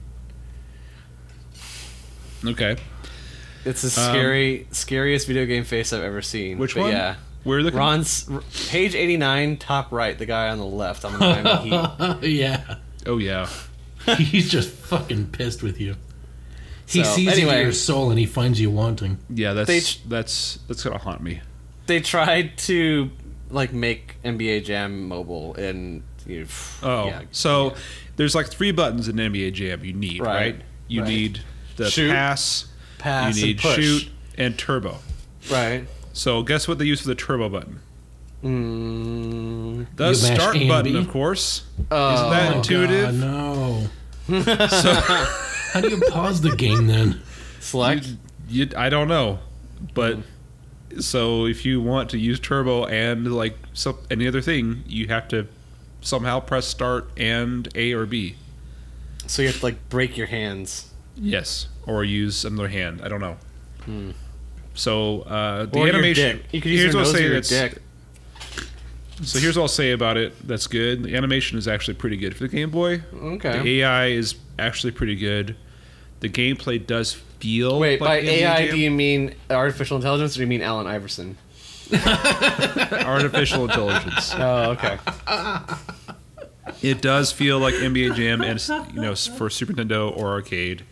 [2.45, 2.77] okay,
[3.65, 6.55] It's the scary, scariest video game face I've ever seen.
[6.55, 6.93] Um, which But one?
[6.93, 7.17] Yeah.
[7.45, 8.29] Where are the Ron's
[8.69, 10.19] page 89, top right.
[10.19, 12.31] The guy on the left on the Miami Heat.
[12.41, 13.49] yeah, Oh yeah,
[14.17, 15.95] he's just fucking pissed with you.
[16.87, 17.53] He So, sees anyway.
[17.53, 19.19] into your soul and he finds you wanting.
[19.31, 19.53] yeah.
[19.53, 21.41] That's They that's that's gonna haunt me.
[21.87, 23.11] They tried to
[23.51, 26.47] like make NBA Jam mobile and you
[26.83, 27.75] Oh, yeah, so
[28.17, 30.35] there's like three buttons in NBA Jam you need, right?
[30.55, 31.09] Right, You right.
[31.09, 31.41] need
[31.77, 32.67] the Shoot, pass,
[32.99, 33.75] pass you need and push.
[33.77, 34.99] shoot, and turbo.
[35.51, 35.87] Right.
[36.13, 37.81] So guess what they use for the turbo button?
[38.45, 41.65] Mm, The start A button, of course.
[41.91, 43.05] oh, Isn't that Oh, intuitive?
[43.05, 43.89] God, no.
[44.69, 44.93] So
[45.73, 47.21] How do you pause the game then?
[47.61, 48.09] select.
[48.49, 49.39] you, I don't know,
[49.95, 50.19] but
[51.01, 55.29] so if you want to use turbo and like some, any other thing, you have
[55.29, 55.47] to
[56.01, 58.37] somehow press start and A or B.
[59.27, 60.91] So you have to like break your hands.
[61.17, 63.01] Yes, or use another hand.
[63.03, 63.37] I don't know.
[64.75, 65.79] So uh, the Hmm.
[65.79, 66.41] Or animation.
[66.53, 67.83] You could use here's your nose or say your dick.
[69.23, 70.47] So here's what I'll say about it.
[70.47, 71.03] That's good.
[71.03, 73.03] The animation is actually pretty good for the Game Boy.
[73.13, 73.59] Okay.
[73.63, 75.57] The AI is actually pretty good.
[76.21, 77.79] The gameplay does feel.
[77.79, 78.75] Wait, by like NBA AI, Jam.
[78.75, 81.37] do you mean artificial intelligence, or do you mean Allen Iverson?
[83.07, 84.35] artificial intelligence?
[84.37, 84.99] Oh, okay.
[86.83, 88.61] It does feel like NBA Jam, and
[88.95, 90.85] you know, for Super Nintendo or arcade.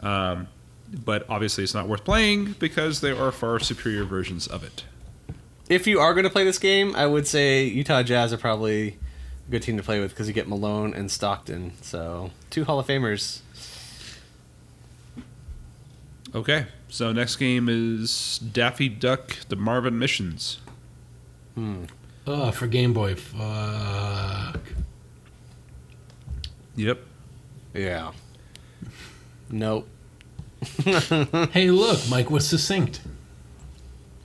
[0.00, 0.48] Um,
[1.04, 4.84] but obviously, it's not worth playing because there are far superior versions of it.
[5.68, 8.96] if you are going to play this game, I would say Utah Jazz are probably
[9.46, 11.72] a good team to play with because you get Malone and Stockton.
[11.82, 13.40] So two Hall of Famers.
[16.34, 20.58] Okay, so next game is Daffy Duck: The Marvin Missions.
[22.26, 23.14] Oh, for Game Boy.
[23.16, 24.60] Fuck.
[26.76, 27.00] Yep.
[27.74, 28.12] Yeah.
[29.50, 29.88] Nope.
[30.84, 33.00] Hey, look, Mike was succinct.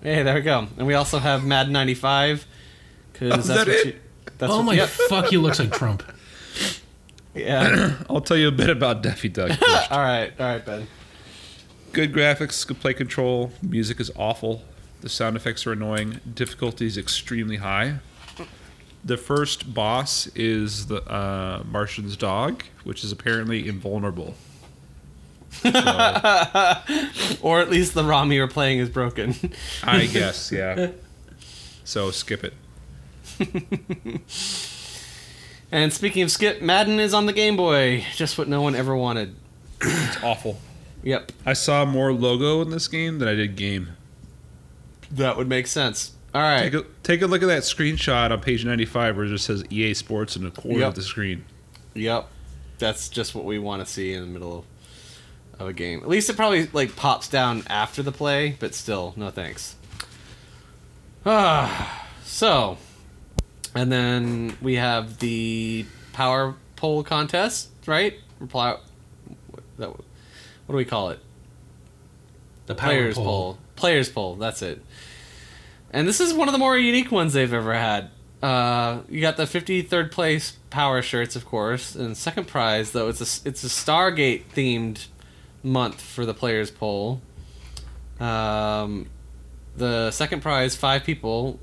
[0.02, 0.68] Hey, there we go.
[0.78, 2.46] And we also have Mad 95.
[3.14, 3.86] Cause Oh, is that's that what it?
[3.86, 3.96] You,
[4.38, 4.90] that's oh what, my yep.
[4.90, 6.04] fuck, he looks like Trump.
[7.36, 7.96] Yeah.
[8.12, 9.50] I'll tell you a bit about Daffy Duck.
[9.90, 10.32] all right.
[10.40, 10.86] All right, Ben.
[11.94, 13.52] Good graphics, good play control.
[13.62, 14.64] Music is awful.
[15.02, 16.20] The sound effects are annoying.
[16.34, 18.00] Difficulty is extremely high.
[19.06, 24.34] The first boss is the uh, Martian's dog, which is apparently invulnerable.
[25.52, 25.70] So,
[27.44, 29.36] Or at least the ROM you were playing is broken.
[29.84, 30.94] I guess, yeah.
[31.84, 32.54] So skip it.
[35.72, 38.04] and speaking of Skip, Madden is on the Game Boy.
[38.16, 39.36] Just what no one ever wanted.
[39.80, 40.58] It's awful.
[41.04, 41.32] Yep.
[41.46, 43.90] I saw more logo in this game than I did game.
[45.12, 46.14] That would make sense.
[46.34, 46.64] All right.
[46.72, 49.64] Take a, take a look at that screenshot on page 95 where it just says
[49.70, 50.88] EA Sports in the corner Yep.
[50.90, 51.46] of the screen.
[51.94, 52.28] Yep.
[52.80, 56.00] That's just what we want to see in the middle of, of a game.
[56.00, 59.76] At least it probably like pops down after the play, but still, no thanks.
[61.26, 62.78] Ah, so,
[63.76, 68.16] and then we have the power pole contest, right?
[68.52, 68.82] What,
[69.78, 69.94] that,
[70.66, 71.20] what do we call it?
[72.66, 73.26] The power Players pole.
[73.26, 73.58] poll.
[73.76, 74.36] Players poll.
[74.36, 74.82] That's it.
[75.92, 78.10] And this is one of the more unique ones they've ever had.
[78.42, 83.22] Uh, you got the 53rd place power shirts, of course, and second prize though it's
[83.22, 85.08] a it's a Stargate themed
[85.62, 87.22] month for the players poll.
[88.20, 89.08] Um,
[89.78, 91.60] the second prize, five people,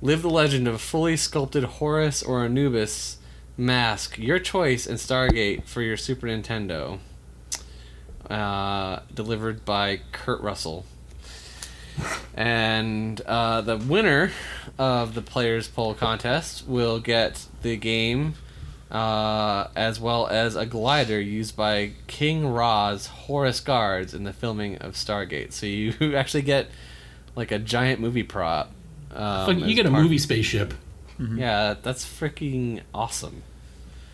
[0.00, 3.18] live the legend of a fully sculpted Horus or Anubis
[3.58, 6.98] Mask, your choice, and Stargate for your Super Nintendo.
[8.30, 10.84] Uh, delivered by Kurt Russell.
[12.34, 14.30] And uh, the winner
[14.78, 18.34] of the Players Poll contest will get the game
[18.90, 24.76] uh, as well as a glider used by King Ra's Horus Guards in the filming
[24.78, 25.52] of Stargate.
[25.52, 26.68] So you actually get
[27.34, 28.72] like a giant movie prop.
[29.14, 30.74] Um, you get a part- movie spaceship
[31.18, 33.42] Yeah, that's freaking awesome.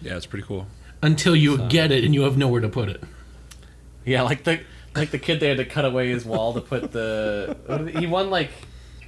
[0.00, 0.66] Yeah, it's pretty cool.
[1.02, 3.02] until you So- get it and you have nowhere to put it.
[4.04, 4.60] Yeah, like the
[4.94, 7.56] like the kid they had to cut away his wall to put the.
[7.94, 8.50] he he won like.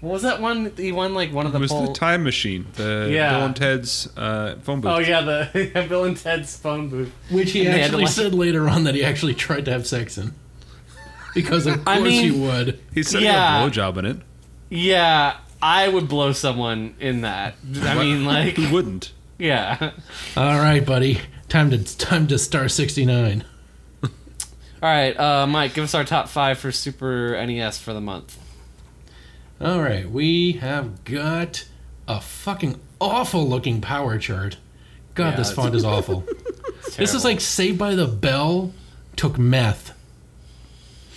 [0.00, 0.70] What was that one?
[0.76, 1.60] He won like one of It the.
[1.60, 3.30] was poll- the time machine, the Yeah.
[3.30, 4.90] Bill and Ted's uh, phone booth.
[4.92, 7.10] Oh yeah, the Bill and Ted's phone booth.
[7.30, 9.70] Which he And they to, actually like- said later on that he actually tried to
[9.72, 10.34] have sex in.
[11.34, 12.80] Because of course I mean- he would.
[12.92, 13.64] He said Yeah.
[13.64, 14.16] he got a blowjob in it.
[14.68, 17.54] Yeah, I would blow someone in that.
[17.80, 19.10] I mean, like, Who wouldn't?
[19.38, 19.92] yeah.
[20.36, 21.20] All right, buddy.
[21.48, 23.42] Time to time to star 69.
[23.42, 23.53] All
[24.90, 28.38] right, uh, Mike, give us our top five for Super NES for the month.
[29.60, 31.64] All right, we have got
[32.06, 34.56] a fucking awful looking power chart.
[35.14, 36.24] God, Yeah, this font is awful.
[36.98, 38.72] This is like Saved by the Bell
[39.16, 39.92] took meth.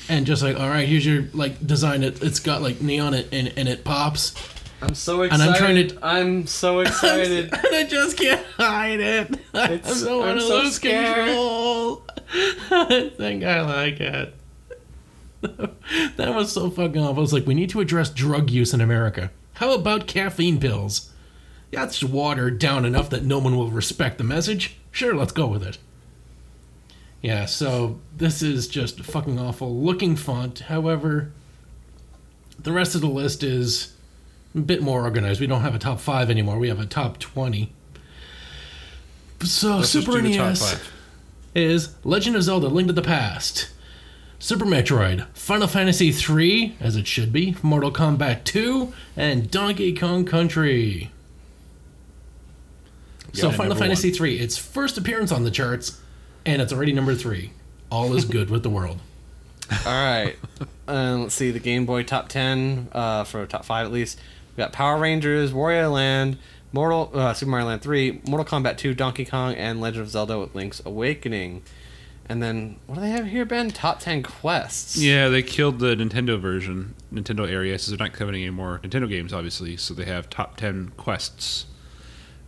[0.10, 2.04] And just like, all right, here's your like design.
[2.04, 4.34] It it's got like neon it and, and it pops.
[4.82, 5.44] I'm so excited.
[5.46, 5.92] and excited.
[5.92, 7.54] I'm trying to- I'm so excited.
[7.54, 9.40] and I just can't hide it.
[9.54, 11.16] I It's- don't want I'm to so lose scared.
[11.28, 12.04] control.
[12.34, 14.34] I think I like it.
[15.42, 17.18] that was so fucking awful.
[17.18, 19.32] I was like, we need to address drug use in America.
[19.54, 21.12] How about caffeine pills?
[21.72, 24.78] That's watered down enough that no one will respect the message.
[24.92, 25.78] Sure, let's go with it.
[27.22, 30.60] Yeah, so this is just a fucking awful looking font.
[30.60, 31.32] However,
[32.60, 33.94] the rest of the list is
[34.56, 35.42] a bit more organized.
[35.42, 36.58] We don't have a top five anymore.
[36.58, 37.74] We have a top twenty.
[39.44, 40.94] So Let's Super do the top NES five.
[41.58, 43.70] Is Legend of Zelda: Link to the Past,
[44.40, 50.26] Super Metroid, Final Fantasy III, as it should be, Mortal Kombat 2, and Donkey Kong
[50.26, 51.12] Country.
[53.34, 56.00] so Final Fantasy III, its first appearance on the charts,
[56.46, 57.52] and it's already number three.
[57.92, 59.00] All is good with the world.
[59.86, 60.36] All right.
[60.88, 64.20] Uh, let's see the Game Boy top ten uh, for top five at least.
[64.56, 66.38] We got Power Rangers, Wario Land,
[66.74, 70.40] Mortal uh, Super Mario Land three, Mortal Kombat two, Donkey Kong, and Legend of Zelda:
[70.40, 71.64] with Link's Awakening.
[72.30, 73.72] And then what do they have here, Ben?
[73.72, 74.98] Top ten quests.
[74.98, 79.08] Yeah, they killed the Nintendo version, Nintendo area, so they're not covering any more Nintendo
[79.08, 79.78] games, obviously.
[79.78, 81.68] So they have top 10 quests.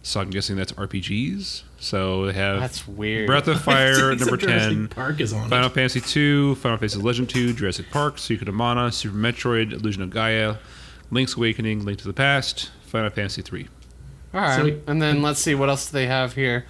[0.04, 1.64] So I'm guessing that's RPGs.
[1.78, 3.28] So they have That's weird.
[3.28, 5.74] Breath of Fire, number 10, Park is on Final it.
[5.74, 10.10] Fantasy 2, Final Fantasy Legend 2, Jurassic Park, Secret of Mana, Super Metroid, Illusion of
[10.10, 10.56] Gaia,
[11.10, 13.68] Link's Awakening, Link to the Past, Final Fantasy 3.
[14.34, 14.74] All right.
[14.74, 16.66] So- and then let's see what else do they have here.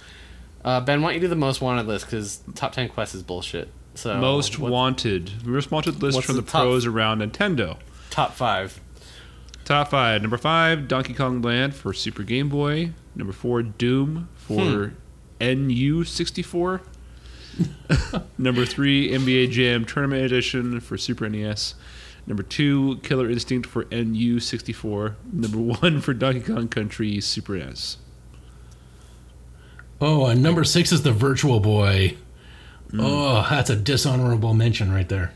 [0.64, 2.04] Uh, ben, why don't you do the most wanted list?
[2.06, 3.68] Because top ten quests is bullshit.
[3.94, 5.44] So Most what- wanted.
[5.46, 7.76] Most wanted list from the, the top- pros around Nintendo.
[8.10, 8.80] top five.
[9.64, 10.20] Top five.
[10.22, 12.90] Number five, Donkey Kong Land for Super Game Boy.
[13.14, 14.92] Number four, Doom for
[15.40, 16.80] NU64.
[18.38, 21.74] Number three, NBA Jam Tournament Edition for Super NES.
[22.30, 25.14] Number two, Killer Instinct for NU64.
[25.32, 27.96] Number one for Donkey Kong Country Super NES.
[30.00, 32.16] Oh, and number six is the Virtual Boy.
[32.92, 33.00] Mm.
[33.02, 35.32] Oh, that's a dishonorable mention right there.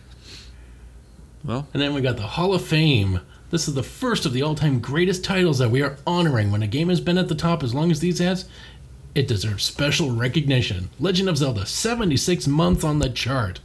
[1.45, 3.23] Well, And then we got the Hall of Fame.
[3.51, 6.53] This is the first of the all time greatest titles that we are honoring.
[6.53, 8.49] When a game has been at the top as long as these has,
[9.17, 10.91] it deserves special recognition.
[11.01, 13.59] Legend of Zelda, 76 months on the chart.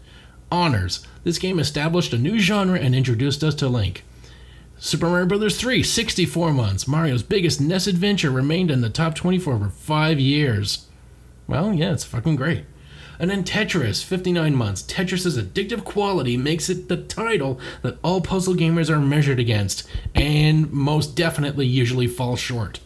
[0.51, 1.05] Honors.
[1.23, 4.03] This game established a new genre and introduced us to Link.
[4.77, 5.59] Super Mario Bros.
[5.59, 6.87] 3, 64 months.
[6.87, 10.87] Mario's biggest NES adventure remained in the top 24 for five years.
[11.47, 12.63] Well, yeah, it's fucking great.
[13.19, 14.81] And then Tetris, 59 months.
[14.81, 19.85] Tetris's addictive quality makes it the title that all puzzle gamers are measured against,
[20.15, 22.79] and most definitely usually fall short.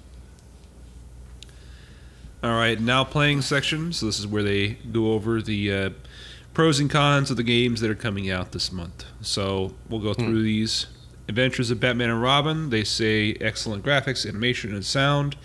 [2.44, 3.94] all right, now playing section.
[3.94, 5.90] So this is where they go over the uh,
[6.54, 9.06] pros and cons of the games that are coming out this month.
[9.22, 10.44] So we'll go through hmm.
[10.44, 10.88] these.
[11.30, 12.70] Adventures of Batman and Robin.
[12.70, 15.38] They say excellent graphics, animation, and sound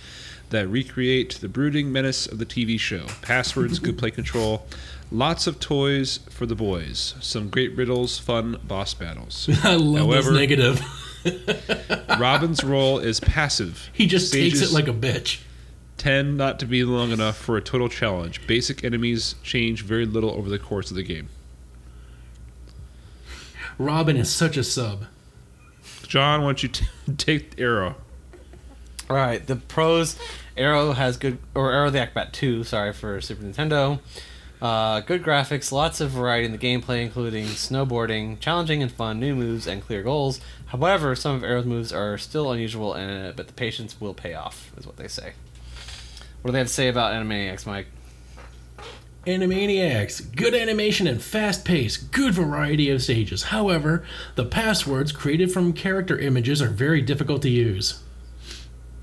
[0.51, 3.07] that recreate the brooding menace of the TV show.
[3.23, 4.67] Passwords, good play control,
[5.11, 9.49] lots of toys for the boys, some great riddles, fun boss battles.
[9.65, 10.83] I love However- this negative.
[12.19, 13.91] Robin's role is passive.
[13.99, 15.41] He just takes it like a bitch.
[15.99, 18.47] Tend not to be long enough for a total challenge.
[18.47, 21.29] Basic enemies change very little over the course of the game.
[23.79, 25.05] Robin is such a sub.
[26.07, 27.97] John, why don't you t- take the Aero?
[29.11, 30.19] All right, the pros
[30.57, 34.01] Aero has good, or Aero the Acrobat 2, sorry, for Super Nintendo.
[34.61, 39.35] Uh, good graphics, lots of variety in the gameplay, including snowboarding, challenging and fun new
[39.35, 40.41] moves, and clear goals.
[40.67, 44.73] However, some of Aero's moves are still unusual, and but the patience will pay off,
[44.77, 45.35] is what they say.
[46.49, 47.89] What do they have to say about Animaniacs, Mike?
[49.27, 53.43] Animaniacs, good animation and fast pace, good variety of stages.
[53.43, 54.03] However,
[54.35, 58.03] the passwords created from character images are very difficult to use.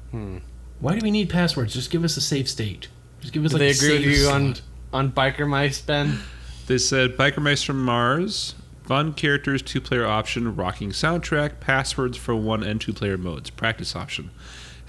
[0.10, 0.40] Hmm.
[0.80, 1.76] Why do we need passwords?
[1.76, 2.88] Just give us a safe state.
[3.22, 4.56] Just give us Do like they a agree with save you on
[4.92, 6.18] on Biker Mice, Ben?
[6.66, 12.36] They said Biker Mice from Mars, fun characters, two player option, rocking soundtrack, passwords for
[12.36, 14.32] one and two player modes, practice option.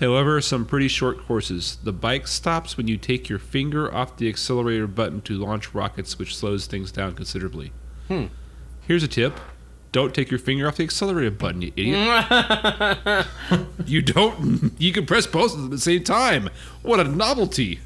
[0.00, 1.78] However, some pretty short courses.
[1.82, 6.18] The bike stops when you take your finger off the accelerator button to launch rockets,
[6.18, 7.72] which slows things down considerably.
[8.08, 8.26] Hmm.
[8.82, 9.40] Here's a tip.
[9.92, 13.26] Don't take your finger off the accelerator button, you idiot.
[13.86, 14.72] you don't.
[14.78, 16.50] You can press both of them at the same time.
[16.82, 17.80] What a novelty.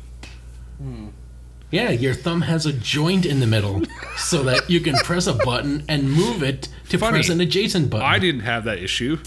[1.70, 3.82] Yeah, your thumb has a joint in the middle
[4.16, 7.18] so that you can press a button and move it to Funny.
[7.18, 8.06] press an adjacent button.
[8.06, 9.18] I didn't have that issue.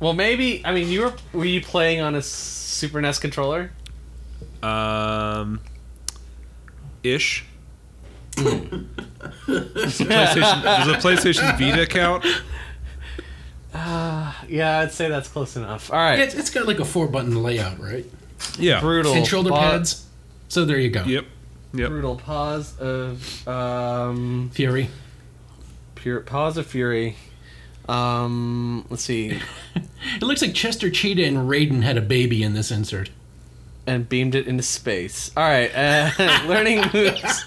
[0.00, 0.64] Well, maybe.
[0.64, 3.70] I mean, you were were you playing on a Super NES controller?
[4.62, 5.60] Um,
[7.02, 7.44] ish.
[8.36, 8.84] does, the
[9.46, 12.24] PlayStation, does the PlayStation Vita count?
[14.48, 15.90] Yeah, I'd say that's close enough.
[15.92, 18.04] All right, It's, it's got like a four button layout, right?
[18.58, 18.80] Yeah.
[18.80, 20.06] brutal And shoulder pa- pads.
[20.48, 21.02] So there you go.
[21.04, 21.24] Yep.
[21.74, 21.88] Yep.
[21.88, 24.88] Brutal Paws of um Fury.
[25.96, 27.16] pure Paws of fury.
[27.88, 29.40] Um, let's see,
[30.16, 33.10] It looks like Chester Cheetah and Raiden had a baby in this insert.
[33.86, 35.30] and beamed it into space.
[35.36, 36.10] All right, uh,
[36.46, 37.44] learning moves,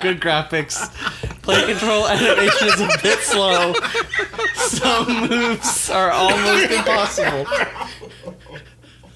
[0.00, 0.92] good graphics.
[1.42, 3.74] Play control animation is a bit slow.
[4.54, 7.46] Some moves are almost impossible.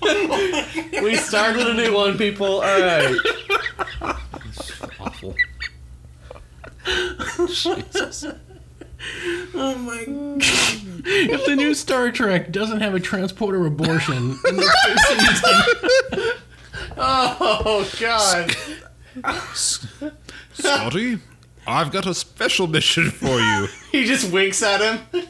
[1.02, 2.62] we start with a new one, people.
[2.62, 3.16] All right.
[5.00, 5.34] Awful.
[9.54, 10.42] Oh my god.
[11.06, 16.32] if the new Star Trek doesn't have a transporter abortion in the first season,
[16.96, 18.54] Oh God.
[20.52, 21.18] Scotty,
[21.66, 23.68] I've got a special mission for you.
[23.90, 25.00] He just winks at him.
[25.12, 25.20] he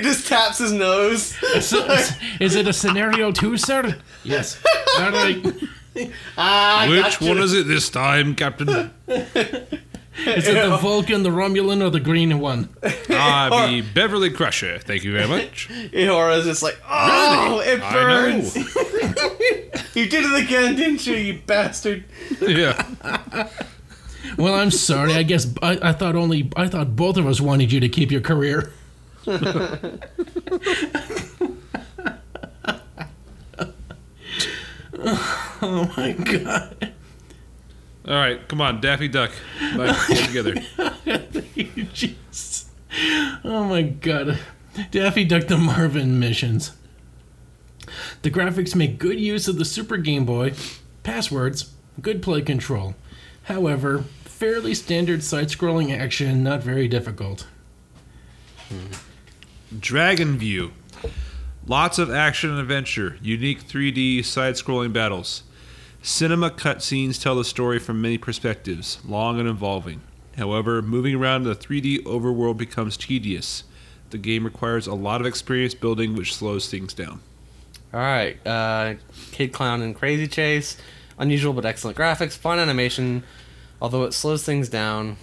[0.00, 1.34] just taps his nose.
[1.54, 1.72] is,
[2.40, 3.96] is it a scenario two, sir?
[4.22, 4.62] Yes.
[4.98, 5.42] All right.
[6.36, 7.24] Ah, Which gotcha.
[7.26, 8.92] one is it this time, Captain?
[10.26, 12.68] Is it the Vulcan, the Romulan, or the green one?
[13.10, 14.78] Ah, the Beverly Crusher.
[14.78, 15.68] Thank you very much.
[15.92, 18.56] Eora's just like, oh, it I burns.
[18.56, 18.64] know.
[19.94, 22.04] You did it again, didn't you, you bastard?
[22.40, 22.86] Yeah.
[24.36, 25.14] Well, I'm sorry.
[25.14, 28.12] I guess I, I thought only I thought both of us wanted you to keep
[28.12, 28.70] your career.
[35.66, 36.92] oh my god.
[38.08, 39.30] All right, come on, Daffy Duck.
[39.74, 40.54] Let's get together.
[41.94, 42.64] Jeez.
[43.44, 44.38] Oh my god.
[44.90, 46.72] Daffy Duck the Marvin missions.
[48.22, 50.54] The graphics make good use of the Super Game Boy,
[51.02, 52.94] passwords, good play control.
[53.42, 57.46] However, fairly standard side scrolling action, not very difficult.
[58.70, 59.78] Hmm.
[59.78, 60.72] Dragon View.
[61.66, 65.42] Lots of action and adventure, unique 3D side scrolling battles.
[66.02, 70.00] Cinema cutscenes tell the story from many perspectives, long and involving.
[70.36, 73.64] However, moving around the 3D overworld becomes tedious.
[74.10, 77.20] The game requires a lot of experience building, which slows things down.
[77.92, 78.94] All right, uh,
[79.32, 80.76] Kid Klown and Crazy Chase.
[81.18, 83.24] Unusual but excellent graphics, fun animation,
[83.82, 85.16] although it slows things down.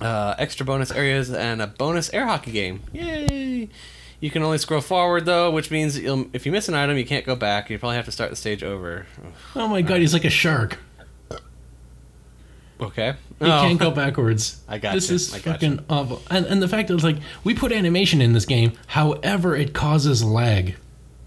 [0.00, 2.80] Uh, extra bonus areas and a bonus air hockey game.
[2.92, 3.68] Yay!
[4.20, 7.06] You can only scroll forward though, which means you'll, if you miss an item, you
[7.06, 7.70] can't go back.
[7.70, 9.06] You probably have to start the stage over.
[9.56, 10.78] Oh my god, he's like a shark.
[12.80, 13.14] Okay.
[13.38, 14.62] He can't go backwards.
[14.68, 16.22] I got This you, is fucking awful.
[16.30, 19.74] And, and the fact that it's like, we put animation in this game, however, it
[19.74, 20.76] causes lag.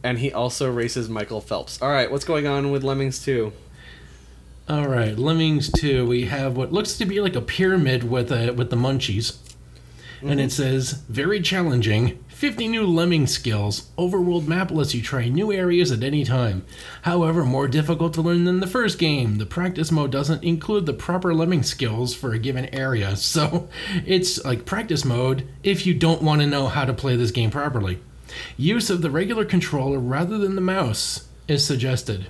[0.03, 1.81] And he also races Michael Phelps.
[1.81, 3.53] All right, what's going on with Lemmings 2?
[4.67, 8.53] All right, Lemmings 2, we have what looks to be like a pyramid with uh,
[8.53, 9.37] with the munchies.
[10.21, 13.89] And it says, very challenging, 50 new lemming skills.
[13.97, 16.65] Overworld map lets you try new areas at any time.
[17.03, 19.37] However, more difficult to learn than the first game.
[19.37, 23.15] The practice mode doesn't include the proper lemming skills for a given area.
[23.33, 23.69] So
[24.05, 27.49] it's like practice mode if you don't want to know how to play this game
[27.49, 27.99] properly.
[28.57, 32.27] Use of the regular controller rather than the mouse is suggested.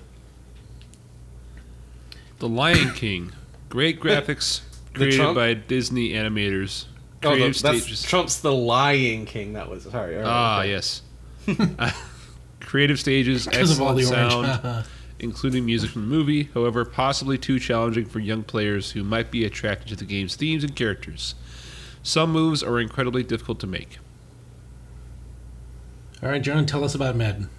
[2.37, 3.31] The Lion King.
[3.67, 4.61] Great graphics
[4.93, 6.85] created by Disney animators.
[7.25, 8.03] Oh, the, Creative that's stages.
[8.03, 9.53] Trump's the Lying King.
[9.53, 10.15] That was sorry.
[10.17, 10.69] all right, Ah, okay.
[10.71, 11.01] yes.
[12.59, 14.85] Creative stages, Because of all excellent the sound,
[15.19, 16.49] including music from the movie.
[16.53, 20.63] However, possibly too challenging for young players who might be attracted to the game's themes
[20.63, 21.35] and characters.
[22.01, 23.99] Some moves are incredibly difficult to make.
[26.21, 27.49] All right, John, tell us about Madden.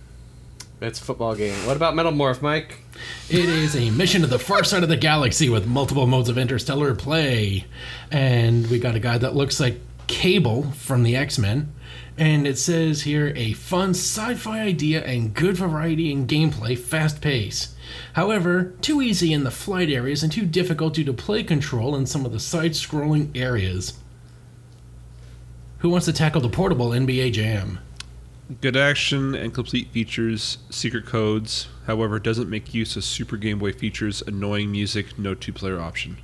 [0.84, 1.54] It's a football game.
[1.66, 2.80] What about Metal Morph, Mike?
[3.30, 6.36] It is a mission to the far side of the galaxy with multiple modes of
[6.36, 7.64] interstellar play.
[8.10, 11.72] And we got a guy that looks like Cable from the X Men.
[12.18, 17.22] And it says here a fun sci fi idea and good variety in gameplay, fast
[17.22, 17.74] pace.
[18.12, 22.06] However, too easy in the flight areas and too difficult due to play control in
[22.06, 23.98] some of the side scrolling areas.
[25.78, 27.78] Who wants to tackle the portable NBA Jam?
[28.60, 33.72] Good action and complete features, secret codes, however, doesn't make use of Super Game Boy
[33.72, 36.18] features, annoying music, no two player option.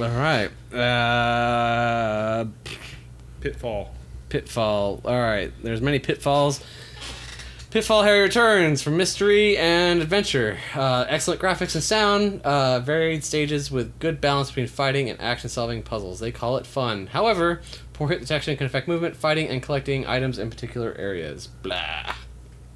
[0.00, 0.50] All right.
[0.74, 2.46] Uh,
[3.40, 3.94] Pitfall.
[4.30, 5.02] Pitfall.
[5.04, 5.52] All right.
[5.62, 6.62] There's many pitfalls.
[7.70, 10.56] Pitfall Harry returns from mystery and adventure.
[10.74, 12.40] Uh, excellent graphics and sound.
[12.42, 16.20] Uh, varied stages with good balance between fighting and action-solving puzzles.
[16.20, 17.08] They call it fun.
[17.08, 17.60] However,
[17.96, 21.48] poor hit detection can affect movement, fighting, and collecting items in particular areas.
[21.62, 22.14] Blah.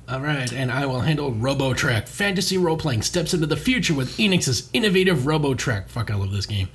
[0.09, 2.09] All right, and I will handle Robotrek.
[2.09, 5.89] Fantasy role playing steps into the future with Enix's innovative Robotrek.
[5.89, 6.68] Fuck, I love this game.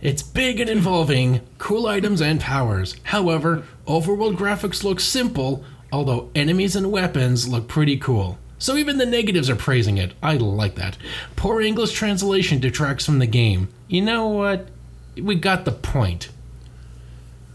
[0.00, 2.96] It's big and involving, cool items and powers.
[3.04, 8.38] However, overworld graphics look simple, although enemies and weapons look pretty cool.
[8.58, 10.14] So even the negatives are praising it.
[10.22, 10.96] I like that.
[11.36, 13.68] Poor English translation detracts from the game.
[13.88, 14.68] You know what?
[15.16, 16.30] We got the point.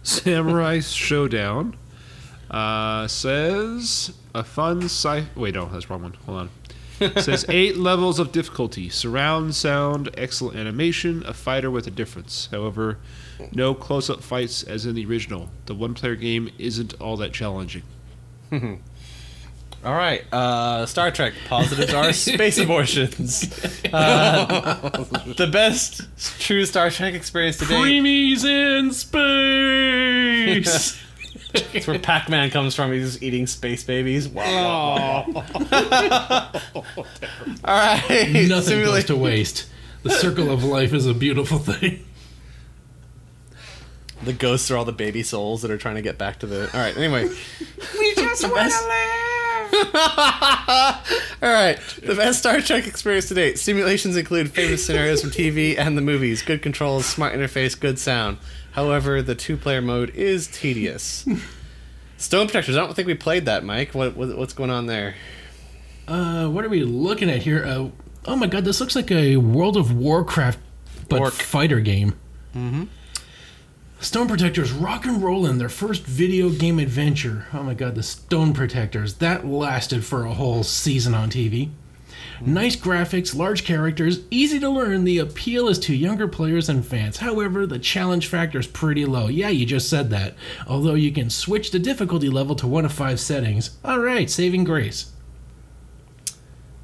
[0.06, 1.74] Samurai Shodown
[2.51, 5.26] uh, says a fun sci.
[5.36, 6.14] Wait, no, that's wrong one.
[6.26, 6.49] Hold on.
[7.22, 12.47] says eight levels of difficulty: surround sound, excellent animation, a fighter with a difference.
[12.51, 12.99] However,
[13.51, 15.49] no close-up fights as in the original.
[15.66, 17.84] The one-player game isn't all that challenging.
[19.86, 20.23] All right.
[20.33, 21.33] Uh, Star Trek.
[21.47, 23.43] Positives are space abortions.
[23.93, 24.89] Uh,
[25.38, 26.01] the best
[26.39, 27.75] true Star Trek experience to date.
[27.75, 30.99] Preemies in space!
[31.71, 32.91] That's where Pac-Man comes from.
[32.91, 34.27] He's eating space babies.
[34.27, 34.43] Wow.
[35.25, 35.43] All
[37.63, 38.01] right.
[38.09, 39.67] Nothing goes Simulate- to waste.
[40.01, 42.03] The circle of life is a beautiful thing.
[44.23, 46.69] The ghosts are all the baby souls that are trying to get back to the.
[46.73, 46.97] All right.
[46.97, 47.29] Anyway.
[47.99, 49.14] we just want to live.
[51.41, 51.80] all right.
[52.03, 53.59] The best Star Trek experience to date.
[53.59, 56.41] Simulations include famous scenarios from TV and the movies.
[56.41, 58.38] Good controls, smart interface, good sound.
[58.72, 61.26] However, the two-player mode is tedious.
[62.18, 62.76] Stone Protectors.
[62.76, 63.93] I don't think we played that, Mike.
[63.93, 65.16] What, what what's going on there?
[66.07, 67.66] Uh, what are we looking at here?
[67.66, 67.89] Uh,
[68.26, 70.59] oh my god, this looks like a World of Warcraft
[71.09, 71.34] but Orc.
[71.34, 72.13] fighter game.
[72.55, 72.84] Mm-hmm.
[74.00, 77.48] Stone Protectors rock and roll in their first video game adventure.
[77.54, 79.16] Oh my god, the Stone Protectors.
[79.16, 81.72] That lasted for a whole season on TV.
[82.41, 85.06] Nice graphics, large characters, easy to learn.
[85.06, 87.18] The appeal is to younger players and fans.
[87.18, 89.28] However, the challenge factor is pretty low.
[89.28, 90.36] Yeah, you just said that.
[90.68, 93.78] Although you can switch the difficulty level to one of five settings.
[93.86, 95.12] Alright, saving grace.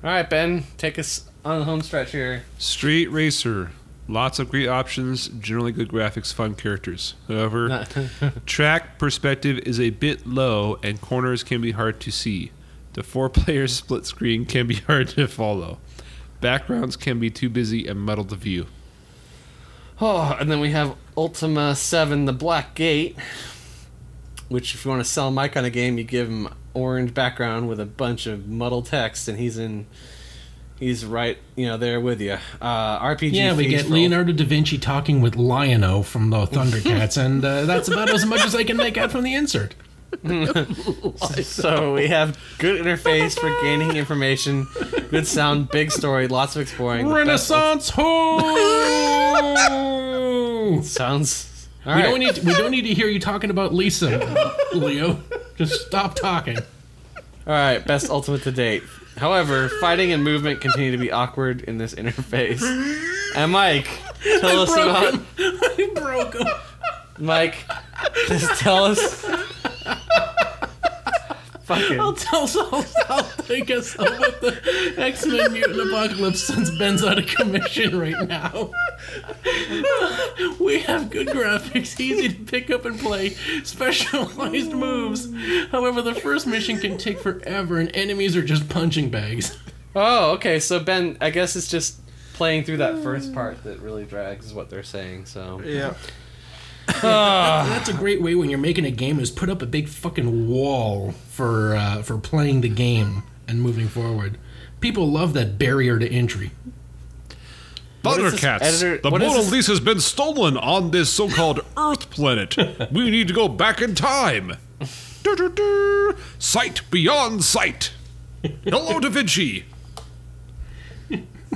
[0.04, 2.44] All right, Ben, take us on the home stretch here.
[2.58, 3.72] Street Racer.
[4.12, 7.14] Lots of great options, generally good graphics, fun characters.
[7.30, 7.88] However,
[8.46, 12.52] track perspective is a bit low and corners can be hard to see.
[12.92, 15.80] The four player split screen can be hard to follow.
[16.42, 18.66] Backgrounds can be too busy and muddle the view.
[20.02, 23.16] Oh, and then we have Ultima 7 The Black Gate,
[24.50, 27.70] which, if you want to sell Mike on a game, you give him orange background
[27.70, 29.86] with a bunch of muddled text, and he's in.
[30.82, 32.38] He's right, you know, there with you.
[32.60, 33.34] Uh, RPG.
[33.34, 37.66] Yeah, we get feast Leonardo da Vinci talking with Lion-O from the Thundercats, and uh,
[37.66, 39.76] that's about as much as I can make out from the insert.
[41.44, 44.68] So we have good interface for gaining information,
[45.10, 47.08] good sound, big story, lots of exploring.
[47.08, 48.42] the best Renaissance ho!
[50.84, 51.68] sounds.
[51.86, 52.10] All We right.
[52.10, 55.20] don't need we don't need to hear you talking about Lisa, Leo.
[55.56, 56.58] Just stop talking.
[56.58, 58.84] All right, best ultimate to date.
[59.18, 62.62] However, fighting and movement continue to be awkward in this interface.
[63.36, 63.88] And Mike,
[64.40, 65.26] tell us about him.
[65.38, 66.48] I broke him.
[67.20, 67.56] Mike.
[68.28, 69.26] Just tell us.
[71.80, 72.00] Fucking.
[72.00, 77.04] I'll tell I'll, I'll take us up with the X Men Mutant Apocalypse since Ben's
[77.04, 78.72] out of commission right now.
[80.60, 83.30] We have good graphics, easy to pick up and play,
[83.64, 85.28] specialized moves.
[85.72, 89.58] However, the first mission can take forever and enemies are just punching bags.
[89.96, 90.60] Oh, okay.
[90.60, 92.00] So Ben, I guess it's just
[92.34, 95.26] playing through that first part that really drags, is what they're saying.
[95.26, 95.94] So Yeah.
[97.02, 100.48] That's a great way when you're making a game is put up a big fucking
[100.50, 104.38] wall for uh, for playing the game and moving forward.
[104.80, 106.52] People love that barrier to entry.
[108.02, 111.60] What is this Thundercats, editor- the what is Mona Lisa's been stolen on this so-called
[111.78, 112.58] Earth planet.
[112.92, 114.58] we need to go back in time.
[115.24, 116.16] Du-du-du.
[116.40, 117.92] Sight beyond sight.
[118.64, 119.66] Hello, Da Vinci.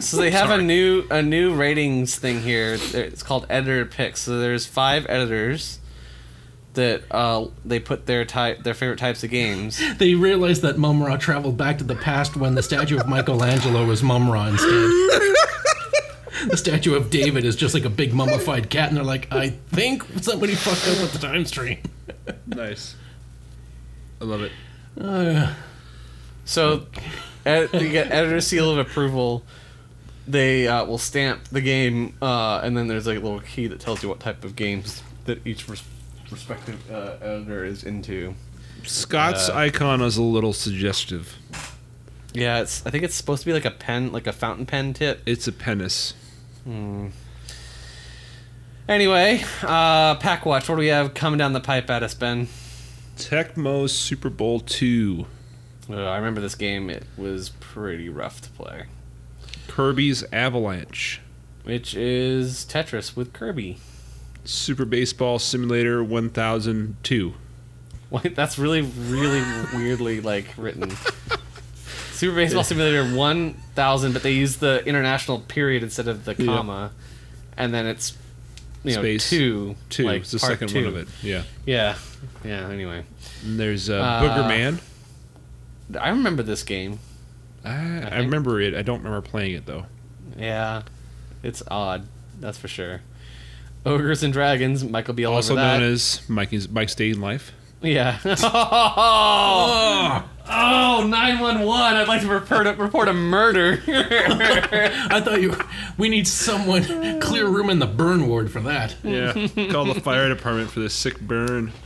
[0.01, 2.77] So they have a new a new ratings thing here.
[2.93, 4.21] It's called editor picks.
[4.21, 5.79] So there's five editors
[6.73, 9.81] that uh, they put their type their favorite types of games.
[9.97, 14.03] They realized that Mumm-Ra traveled back to the past when the statue of Michelangelo was
[14.03, 14.69] Mumm-Ra instead.
[16.49, 19.49] the statue of David is just like a big mummified cat, and they're like, I
[19.71, 21.77] think somebody fucked up with the time stream.
[22.47, 22.95] Nice.
[24.21, 24.51] I love it.
[24.99, 25.53] Uh,
[26.43, 26.87] So
[27.45, 29.43] ed- you get editor seal of approval.
[30.27, 34.01] They uh, will stamp the game, uh, and then there's a little key that tells
[34.01, 35.83] you what type of games that each res-
[36.31, 38.33] respective uh, editor is into.
[38.83, 41.35] Scott's Uh, icon is a little suggestive.
[42.33, 42.85] Yeah, it's.
[42.85, 45.21] I think it's supposed to be like a pen, like a fountain pen tip.
[45.25, 46.13] It's a penis.
[46.63, 47.07] Hmm.
[48.87, 50.67] Anyway, uh, Pak Watch.
[50.69, 52.47] What do we have coming down the pipe at us, Ben?
[53.17, 55.25] Tecmo Super Bowl 2.
[55.89, 56.89] Uh, I remember this game.
[56.89, 58.83] It was pretty rough to play.
[59.75, 61.19] Kirby's Avalanche.
[61.65, 63.77] Which is Tetris with Kirby.
[64.45, 67.33] Super Baseball Simulator 1002.
[68.09, 69.41] Wait, that's really, really
[69.73, 70.91] weirdly like written.
[72.13, 76.45] Super Baseball Simulator 1000, but they use the international period instead of the Yeah.
[76.45, 76.91] comma,
[77.57, 78.15] and then it's
[78.85, 79.29] you know Space.
[79.29, 79.75] two.
[79.89, 80.05] Two.
[80.05, 80.85] like, it's the second two.
[80.85, 81.09] one of it.
[81.21, 81.43] Yeah.
[81.65, 81.97] Yeah,
[82.45, 82.69] yeah.
[82.69, 83.03] Anyway,
[83.43, 84.79] And there's uh, Uh, Booger Man.
[85.99, 86.99] I remember this game.
[87.65, 88.73] I, I think- remember it.
[88.75, 89.85] I don't remember playing it though.
[90.37, 90.83] Yeah,
[91.43, 92.07] it's odd.
[92.39, 93.01] That's for sure.
[93.85, 94.83] Ogres and Dragons.
[94.83, 97.51] Michael be all Also known as Mike's Mike's Day in Life.
[97.81, 98.17] Yeah.
[98.25, 101.67] oh, oh, 911.
[101.97, 103.83] I'd like to report a, report a murder.
[103.87, 105.55] I thought you.
[105.97, 108.95] We need someone clear room in the burn ward for that.
[109.03, 109.33] Yeah.
[109.69, 111.71] Call the fire department for this sick burn.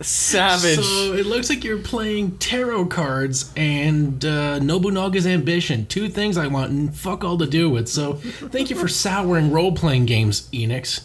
[0.00, 0.76] Savage.
[0.84, 5.86] So it looks like you're playing tarot cards and uh, Nobunaga's Ambition.
[5.86, 7.88] Two things I want and fuck all to do with.
[7.88, 11.04] So thank you for souring role playing games, Enix.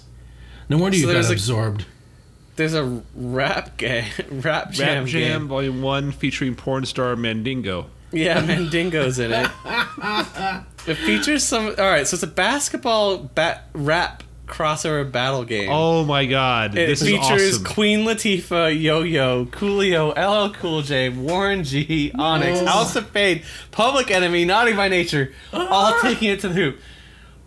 [0.68, 1.86] No wonder So you got there's a- absorbed.
[2.58, 5.48] There's a rap game, rap jam, Rap Jam game.
[5.48, 7.88] Volume 1 featuring porn star Mandingo.
[8.12, 9.50] Yeah, Mandingo's in it.
[10.86, 11.68] it features some.
[11.68, 15.70] All right, so it's a basketball bat, rap crossover battle game.
[15.72, 16.78] Oh my god.
[16.78, 17.66] It this features is awesome.
[17.74, 22.66] Queen Latifah, Yo Yo, Coolio, LL Cool J, Warren G, Onyx, Oh.
[22.66, 26.80] House of Fade, Public Enemy, Naughty by Nature, all taking it to the hoop.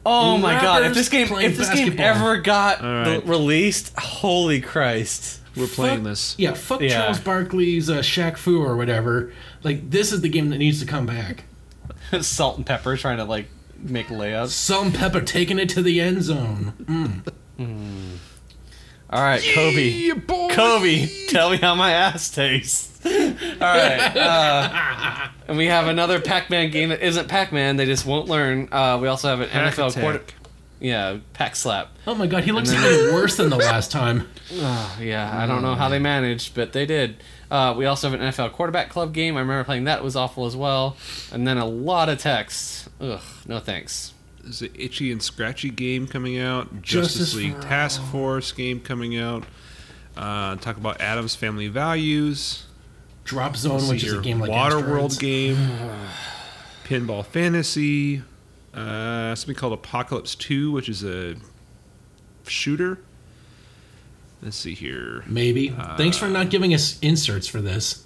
[0.07, 0.84] Oh my god!
[0.84, 3.24] If this game, if this game ever got All right.
[3.24, 5.40] the- released, holy Christ!
[5.57, 6.34] We're playing Fuck- this.
[6.36, 6.88] Yeah, fuck Yeah.
[6.88, 9.32] Charles Barkley's uh, Shaq Fu or whatever.
[9.62, 11.44] Like, this is the game that needs to come back.
[12.20, 13.46] Salt-N-Pepa trying to like
[13.85, 14.49] make layups.
[14.51, 17.22] Some Pepper taking it to the end zone.
[19.11, 19.89] All right, Kobe.
[19.89, 20.49] Yeah, boy.
[20.51, 22.91] Kobe, tell me how my ass tastes.
[23.07, 23.12] All
[23.61, 27.76] right, uh, and we have another Pac-Man game that isn't Pac-Man.
[27.76, 28.68] They just won't learn.
[28.72, 30.03] Uh, we also have an Pack NFL Attack.
[30.03, 30.22] quarter.
[30.81, 31.91] Yeah, Pack Slap.
[32.07, 34.29] Oh my god, he looks even worse than the last time.
[34.55, 37.22] Oh, yeah, I don't know how they managed, but they did.
[37.51, 39.37] Uh, we also have an NFL quarterback club game.
[39.37, 40.97] I remember playing that; it was awful as well.
[41.33, 42.89] And then a lot of text.
[43.01, 44.12] Ugh, no thanks.
[44.43, 46.83] There's an itchy and scratchy game coming out.
[46.83, 49.45] Justice Justice, League for Task Force game coming out.
[50.16, 52.66] Uh, talk about Addams Family Values.
[53.25, 55.18] Drop Zone, which is a here, game like Waterworld Asteroids.
[55.18, 55.57] game.
[56.85, 58.22] Pinball Fantasy.
[58.75, 61.37] Uh, something called Apocalypse 2, which is a
[62.47, 62.99] shooter.
[64.43, 65.22] Let's see here.
[65.27, 65.68] Maybe.
[65.97, 68.05] Thanks for not giving us inserts for this.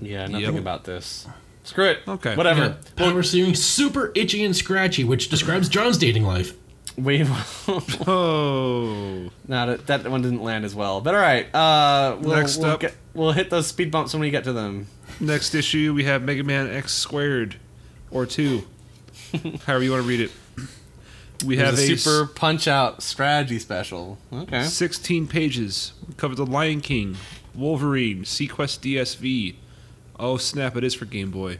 [0.00, 0.58] Yeah, nothing Yep.
[0.58, 1.26] about this.
[1.64, 1.98] Screw it.
[2.08, 2.34] Okay.
[2.34, 2.60] whatever.
[2.60, 6.54] Yeah, Power Steering Super Itchy and Scratchy, which describes John's dating life.
[6.96, 7.24] We
[8.06, 9.30] Oh.
[9.48, 11.00] No, that, that one didn't land as well.
[11.00, 12.80] But all right, uh, we'll, Next we'll, up.
[12.80, 14.86] get, we'll hit those speed bumps when we get to them.
[15.20, 17.56] Next issue, we have Mega Man X Squared,
[18.10, 18.62] or 2.
[19.66, 20.30] However you want to read it.
[21.44, 24.18] We have a, a super punch out strategy special.
[24.32, 24.64] Okay.
[24.64, 25.92] 16 pages.
[26.08, 27.16] We cover the Lion King,
[27.54, 29.54] Wolverine, SeaQuest DSV.
[30.18, 30.76] Oh snap!
[30.76, 31.58] It is for Game Boy.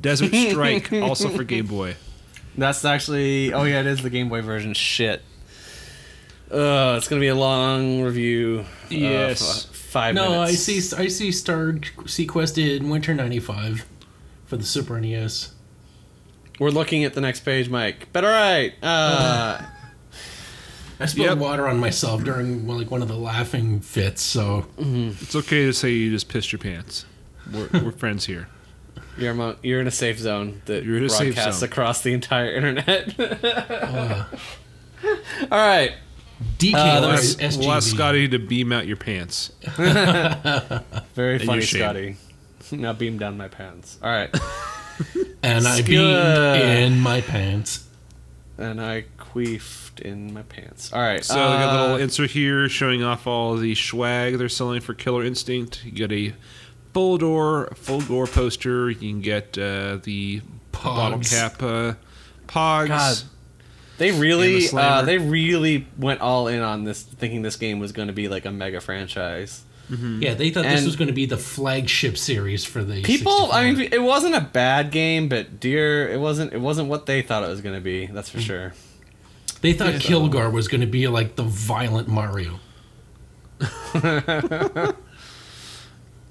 [0.00, 1.94] Desert Strike, also for Game Boy.
[2.58, 3.52] That's actually.
[3.52, 4.74] Oh yeah, it is the Game Boy version.
[4.74, 5.22] Shit.
[6.50, 8.64] Uh, it's gonna be a long review.
[8.66, 9.66] uh, Yes.
[9.70, 10.76] f- five No, I see.
[10.96, 11.30] I see.
[11.32, 13.86] Star SeaQuest in Winter '95
[14.46, 15.52] for the Super NES.
[16.58, 18.08] We're looking at the next page, Mike.
[18.12, 18.72] But all right.
[18.82, 19.60] Uh,
[21.00, 21.38] I spilled Yep.
[21.38, 24.22] water on myself during like one of the laughing fits.
[24.22, 27.04] So It's okay to say you just pissed your pants.
[27.52, 28.48] We're, we're friends here.
[29.18, 31.68] You're among, you're in a safe zone that You're in a safe broadcasts zone.
[31.68, 33.18] across the entire internet.
[35.50, 35.92] All right.
[36.58, 37.58] DK Uh, We'll ask, SGV.
[37.58, 39.52] we'll ask Scotty to beam out your pants.
[41.14, 41.62] Very funny.
[41.62, 42.16] Scotty.
[42.70, 43.98] now beam down my pants.
[44.02, 44.30] All right.
[45.42, 47.86] And I beamed in my pants.
[48.58, 50.92] and I queefed in my pants.
[50.92, 51.24] All right.
[51.24, 54.80] So we got a uh, little insert here showing off all the swag they're selling
[54.80, 55.84] for Killer Instinct.
[55.84, 56.34] You get a
[56.92, 58.90] full door, full door poster.
[58.90, 61.94] You can get uh, the bottle cap uh,
[62.46, 62.88] pogs.
[62.88, 63.22] God.
[63.98, 67.92] They really, the uh, they really went all in on this, thinking this game was
[67.92, 69.62] going to be like a mega franchise.
[69.92, 70.22] Mm-hmm.
[70.22, 73.70] Yeah, they thought this was going to be the flagship series for the People, I
[73.70, 77.42] mean, it wasn't a bad game, but dear, it wasn't, it wasn't what they thought
[77.44, 78.06] it was going to be.
[78.06, 78.42] That's for mm.
[78.42, 78.74] sure.
[79.60, 82.58] they thought Kilgar was going to be like the violent Mario.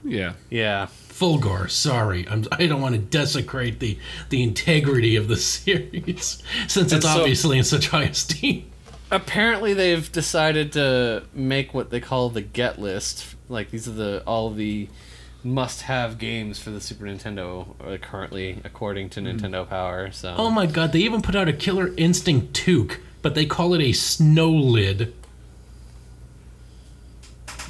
[0.04, 0.34] Yeah.
[0.50, 0.88] Yeah.
[1.10, 4.00] Fulgore, sorry, I'm, I don't want to desecrate the
[4.30, 8.71] the integrity of the series since it's And so- obviously in such high esteem.
[9.12, 13.36] Apparently, they've decided to make what they call the get list.
[13.50, 14.88] Like these are the all the
[15.44, 20.12] must-have games for the Super Nintendo uh, currently, according to Nintendo Power.
[20.12, 20.36] So.
[20.38, 23.82] Oh my god, they even put out a Killer Instinct Toque, but they call it
[23.82, 25.14] a snow lid.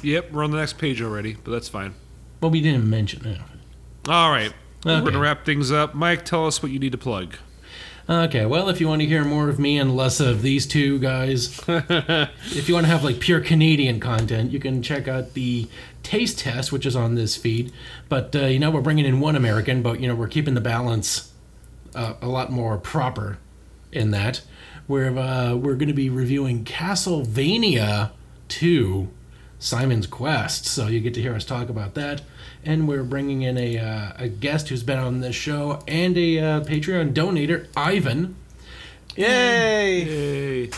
[0.02, 1.94] Yep, we're on the next page already, but that's fine.
[2.40, 3.40] Well, we didn't mention it.
[4.08, 4.52] All right.
[4.84, 5.94] We're going to wrap things up.
[5.94, 7.36] Mike, tell us what you need to plug.
[8.08, 10.98] Okay, well, if you want to hear more of me and less of these two
[10.98, 15.68] guys, if you want to have like pure Canadian content, you can check out the
[16.02, 17.72] Taste Test, which is on this feed.
[18.08, 20.60] But uh, you know, we're bringing in one American, but you know, we're keeping the
[20.60, 21.32] balance
[21.94, 23.38] uh, a lot more proper
[23.92, 24.40] in that.
[24.88, 28.10] We're uh, we're going to be reviewing Castlevania
[28.48, 29.08] 2,
[29.60, 30.66] Simon's Quest.
[30.66, 32.22] So you get to hear us talk about that.
[32.64, 36.38] And we're bringing in a, uh, a guest who's been on this show and a
[36.38, 38.36] uh, Patreon donator, Ivan.
[39.16, 40.04] Yay!
[40.04, 40.70] Hey.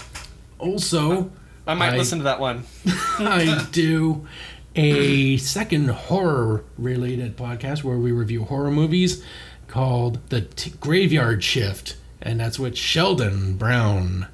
[0.58, 1.30] Also,
[1.66, 2.64] I might I- listen to that one.
[3.18, 4.26] I do
[4.74, 9.22] a second horror related podcast where we review horror movies
[9.68, 11.96] called The T- Graveyard Shift.
[12.22, 14.28] And that's with Sheldon Brown.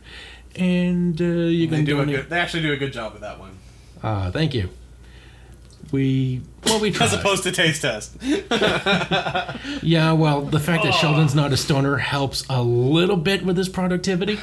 [0.54, 2.28] And uh, you can do donate.
[2.30, 3.58] They actually do a good job with that one,
[4.02, 4.70] Ah, thank you.
[5.92, 7.06] We well we tried.
[7.06, 8.16] as opposed to Taste Test.
[9.82, 13.68] yeah, well, the fact that Sheldon's not a stoner helps a little bit with his
[13.68, 14.38] productivity.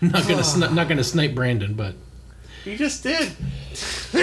[0.00, 1.94] Not gonna sni- not gonna snipe Brandon, but
[2.64, 3.32] You just did.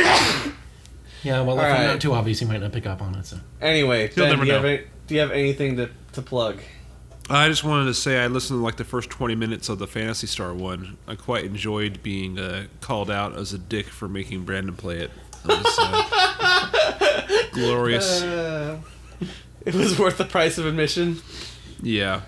[1.24, 1.88] yeah, well, if I'm Alright.
[1.88, 3.26] not too obvious, he might not pick up on it.
[3.26, 4.58] So Anyway, You'll Ben, never do, you know.
[4.58, 6.60] have any, do you have anything to, to plug?
[7.30, 9.88] I just wanted to say I listened to like the first 20 minutes of the
[9.88, 10.98] Phantasy Star one.
[11.08, 15.12] I quite enjoyed being uh, called out as a dick for making Brandon play it.
[15.46, 18.22] It was uh, glorious.
[18.22, 18.80] Uh,
[19.66, 21.22] it was worth the price of admission.
[21.82, 22.22] Yeah.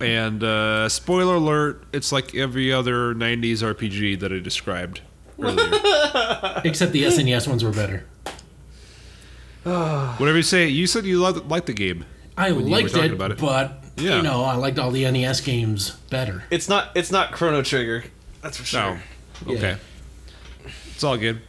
[0.00, 5.00] And uh, spoiler alert, it's like every other 90s RPG that I described
[5.40, 5.70] earlier.
[6.64, 8.04] except the SNES ones were better.
[9.62, 12.04] Whatever you say, you said you loved, liked the game.
[12.36, 13.38] I liked it, about it.
[13.38, 14.16] but Yeah.
[14.18, 16.44] you know, I liked all the NES games better.
[16.50, 16.90] It's not.
[16.94, 18.04] It's not Chrono Trigger.
[18.42, 19.00] That's for sure.
[19.46, 19.54] No.
[19.54, 19.76] Okay.
[20.94, 21.40] It's all good.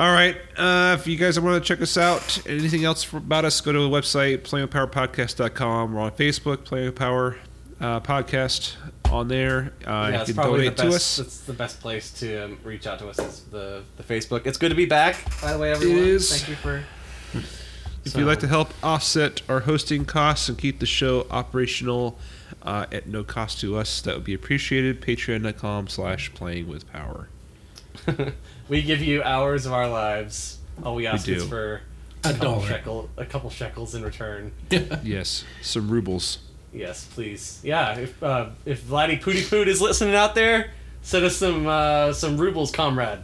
[0.00, 0.34] All right.
[0.56, 3.80] Uh, if you guys want to check us out, anything else about us, go to
[3.80, 5.92] the website, playingwithpowerpodcast.com.
[5.92, 7.36] We're on Facebook, Playing with Power
[7.82, 8.76] uh, Podcast
[9.10, 9.74] on there.
[9.86, 11.18] Uh, yeah, you can donate to us.
[11.18, 13.18] It's the best place to um, reach out to us.
[13.18, 14.46] Is the the Facebook.
[14.46, 15.22] It's good to be back.
[15.42, 15.98] By the way, everyone.
[15.98, 16.30] is.
[16.30, 16.82] Thank you for.
[18.06, 22.18] If you'd like to help offset our hosting costs and keep the show operational
[22.62, 25.02] uh, at no cost to us, that would be appreciated.
[25.02, 27.28] Patreon.com slash playing with power.
[28.70, 30.58] We give you hours of our lives.
[30.84, 31.48] All we ask is do.
[31.48, 31.80] for
[32.24, 32.66] A couple dollar.
[32.68, 34.52] shekel, a couple shekels in return.
[35.02, 36.38] Yes, some rubles.
[36.72, 37.60] Yes, please.
[37.64, 40.70] Yeah, if uh, if Vladdy Pooty Poot is listening out there,
[41.02, 43.18] send us some uh, some rubles, comrade.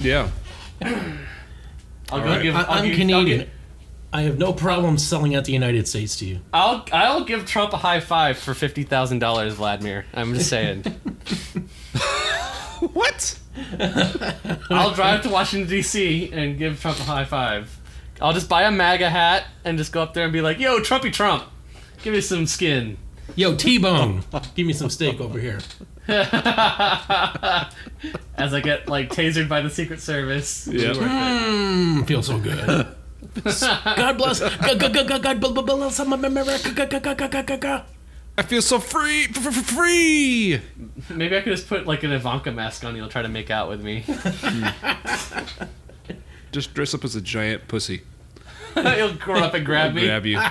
[0.00, 0.30] Yeah.
[0.82, 2.42] I'll go right.
[2.42, 2.54] give.
[2.54, 3.14] I, I'll I'm give- Canadian.
[3.40, 3.50] I'll, give-
[4.12, 6.38] I have no problem selling out the United States to you.
[6.52, 10.04] I'll I'll give Trump a high five for fifty thousand dollars, Vladimir.
[10.14, 10.84] I'm just saying.
[12.92, 13.38] What?
[14.70, 16.30] I'll drive to Washington D.C.
[16.32, 17.78] and give Trump a high five.
[18.20, 20.80] I'll just buy a MAGA hat and just go up there and be like, "Yo,
[20.80, 21.44] Trumpy Trump,
[22.02, 22.96] give me some skin."
[23.36, 24.22] Yo, T-Bone,
[24.54, 25.58] give me some steak over here.
[26.06, 26.28] As
[28.52, 30.68] I get like tasered by the Secret Service.
[30.70, 30.92] Yeah.
[30.92, 32.86] Mmm, feels so good.
[33.44, 34.40] God bless.
[34.40, 37.84] God, God, God, God, God, God bless America.
[38.36, 40.60] I feel so free, f- f- free.
[41.08, 42.96] Maybe I could just put like an Ivanka mask on.
[42.96, 44.04] You'll try to make out with me.
[46.52, 48.02] Just dress up as a giant pussy.
[48.74, 50.02] He'll grow up and grab me.
[50.06, 50.38] Grab you.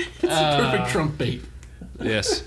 [0.00, 1.42] It's a perfect uh, Trump bait.
[2.00, 2.44] yes.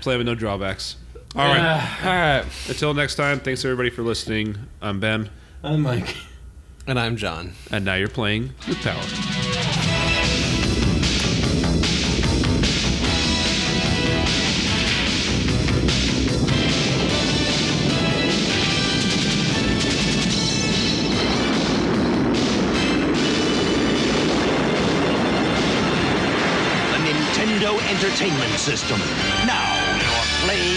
[0.00, 0.96] Play with no drawbacks.
[1.36, 1.60] All right.
[1.60, 2.44] Uh, All right.
[2.68, 4.56] Until next time, thanks everybody for listening.
[4.80, 5.30] I'm Ben,
[5.62, 6.16] I'm Mike.
[6.88, 7.52] And I'm John.
[7.70, 9.91] and now you're playing with power.
[28.02, 28.98] Entertainment System.
[29.46, 30.71] Now you're playing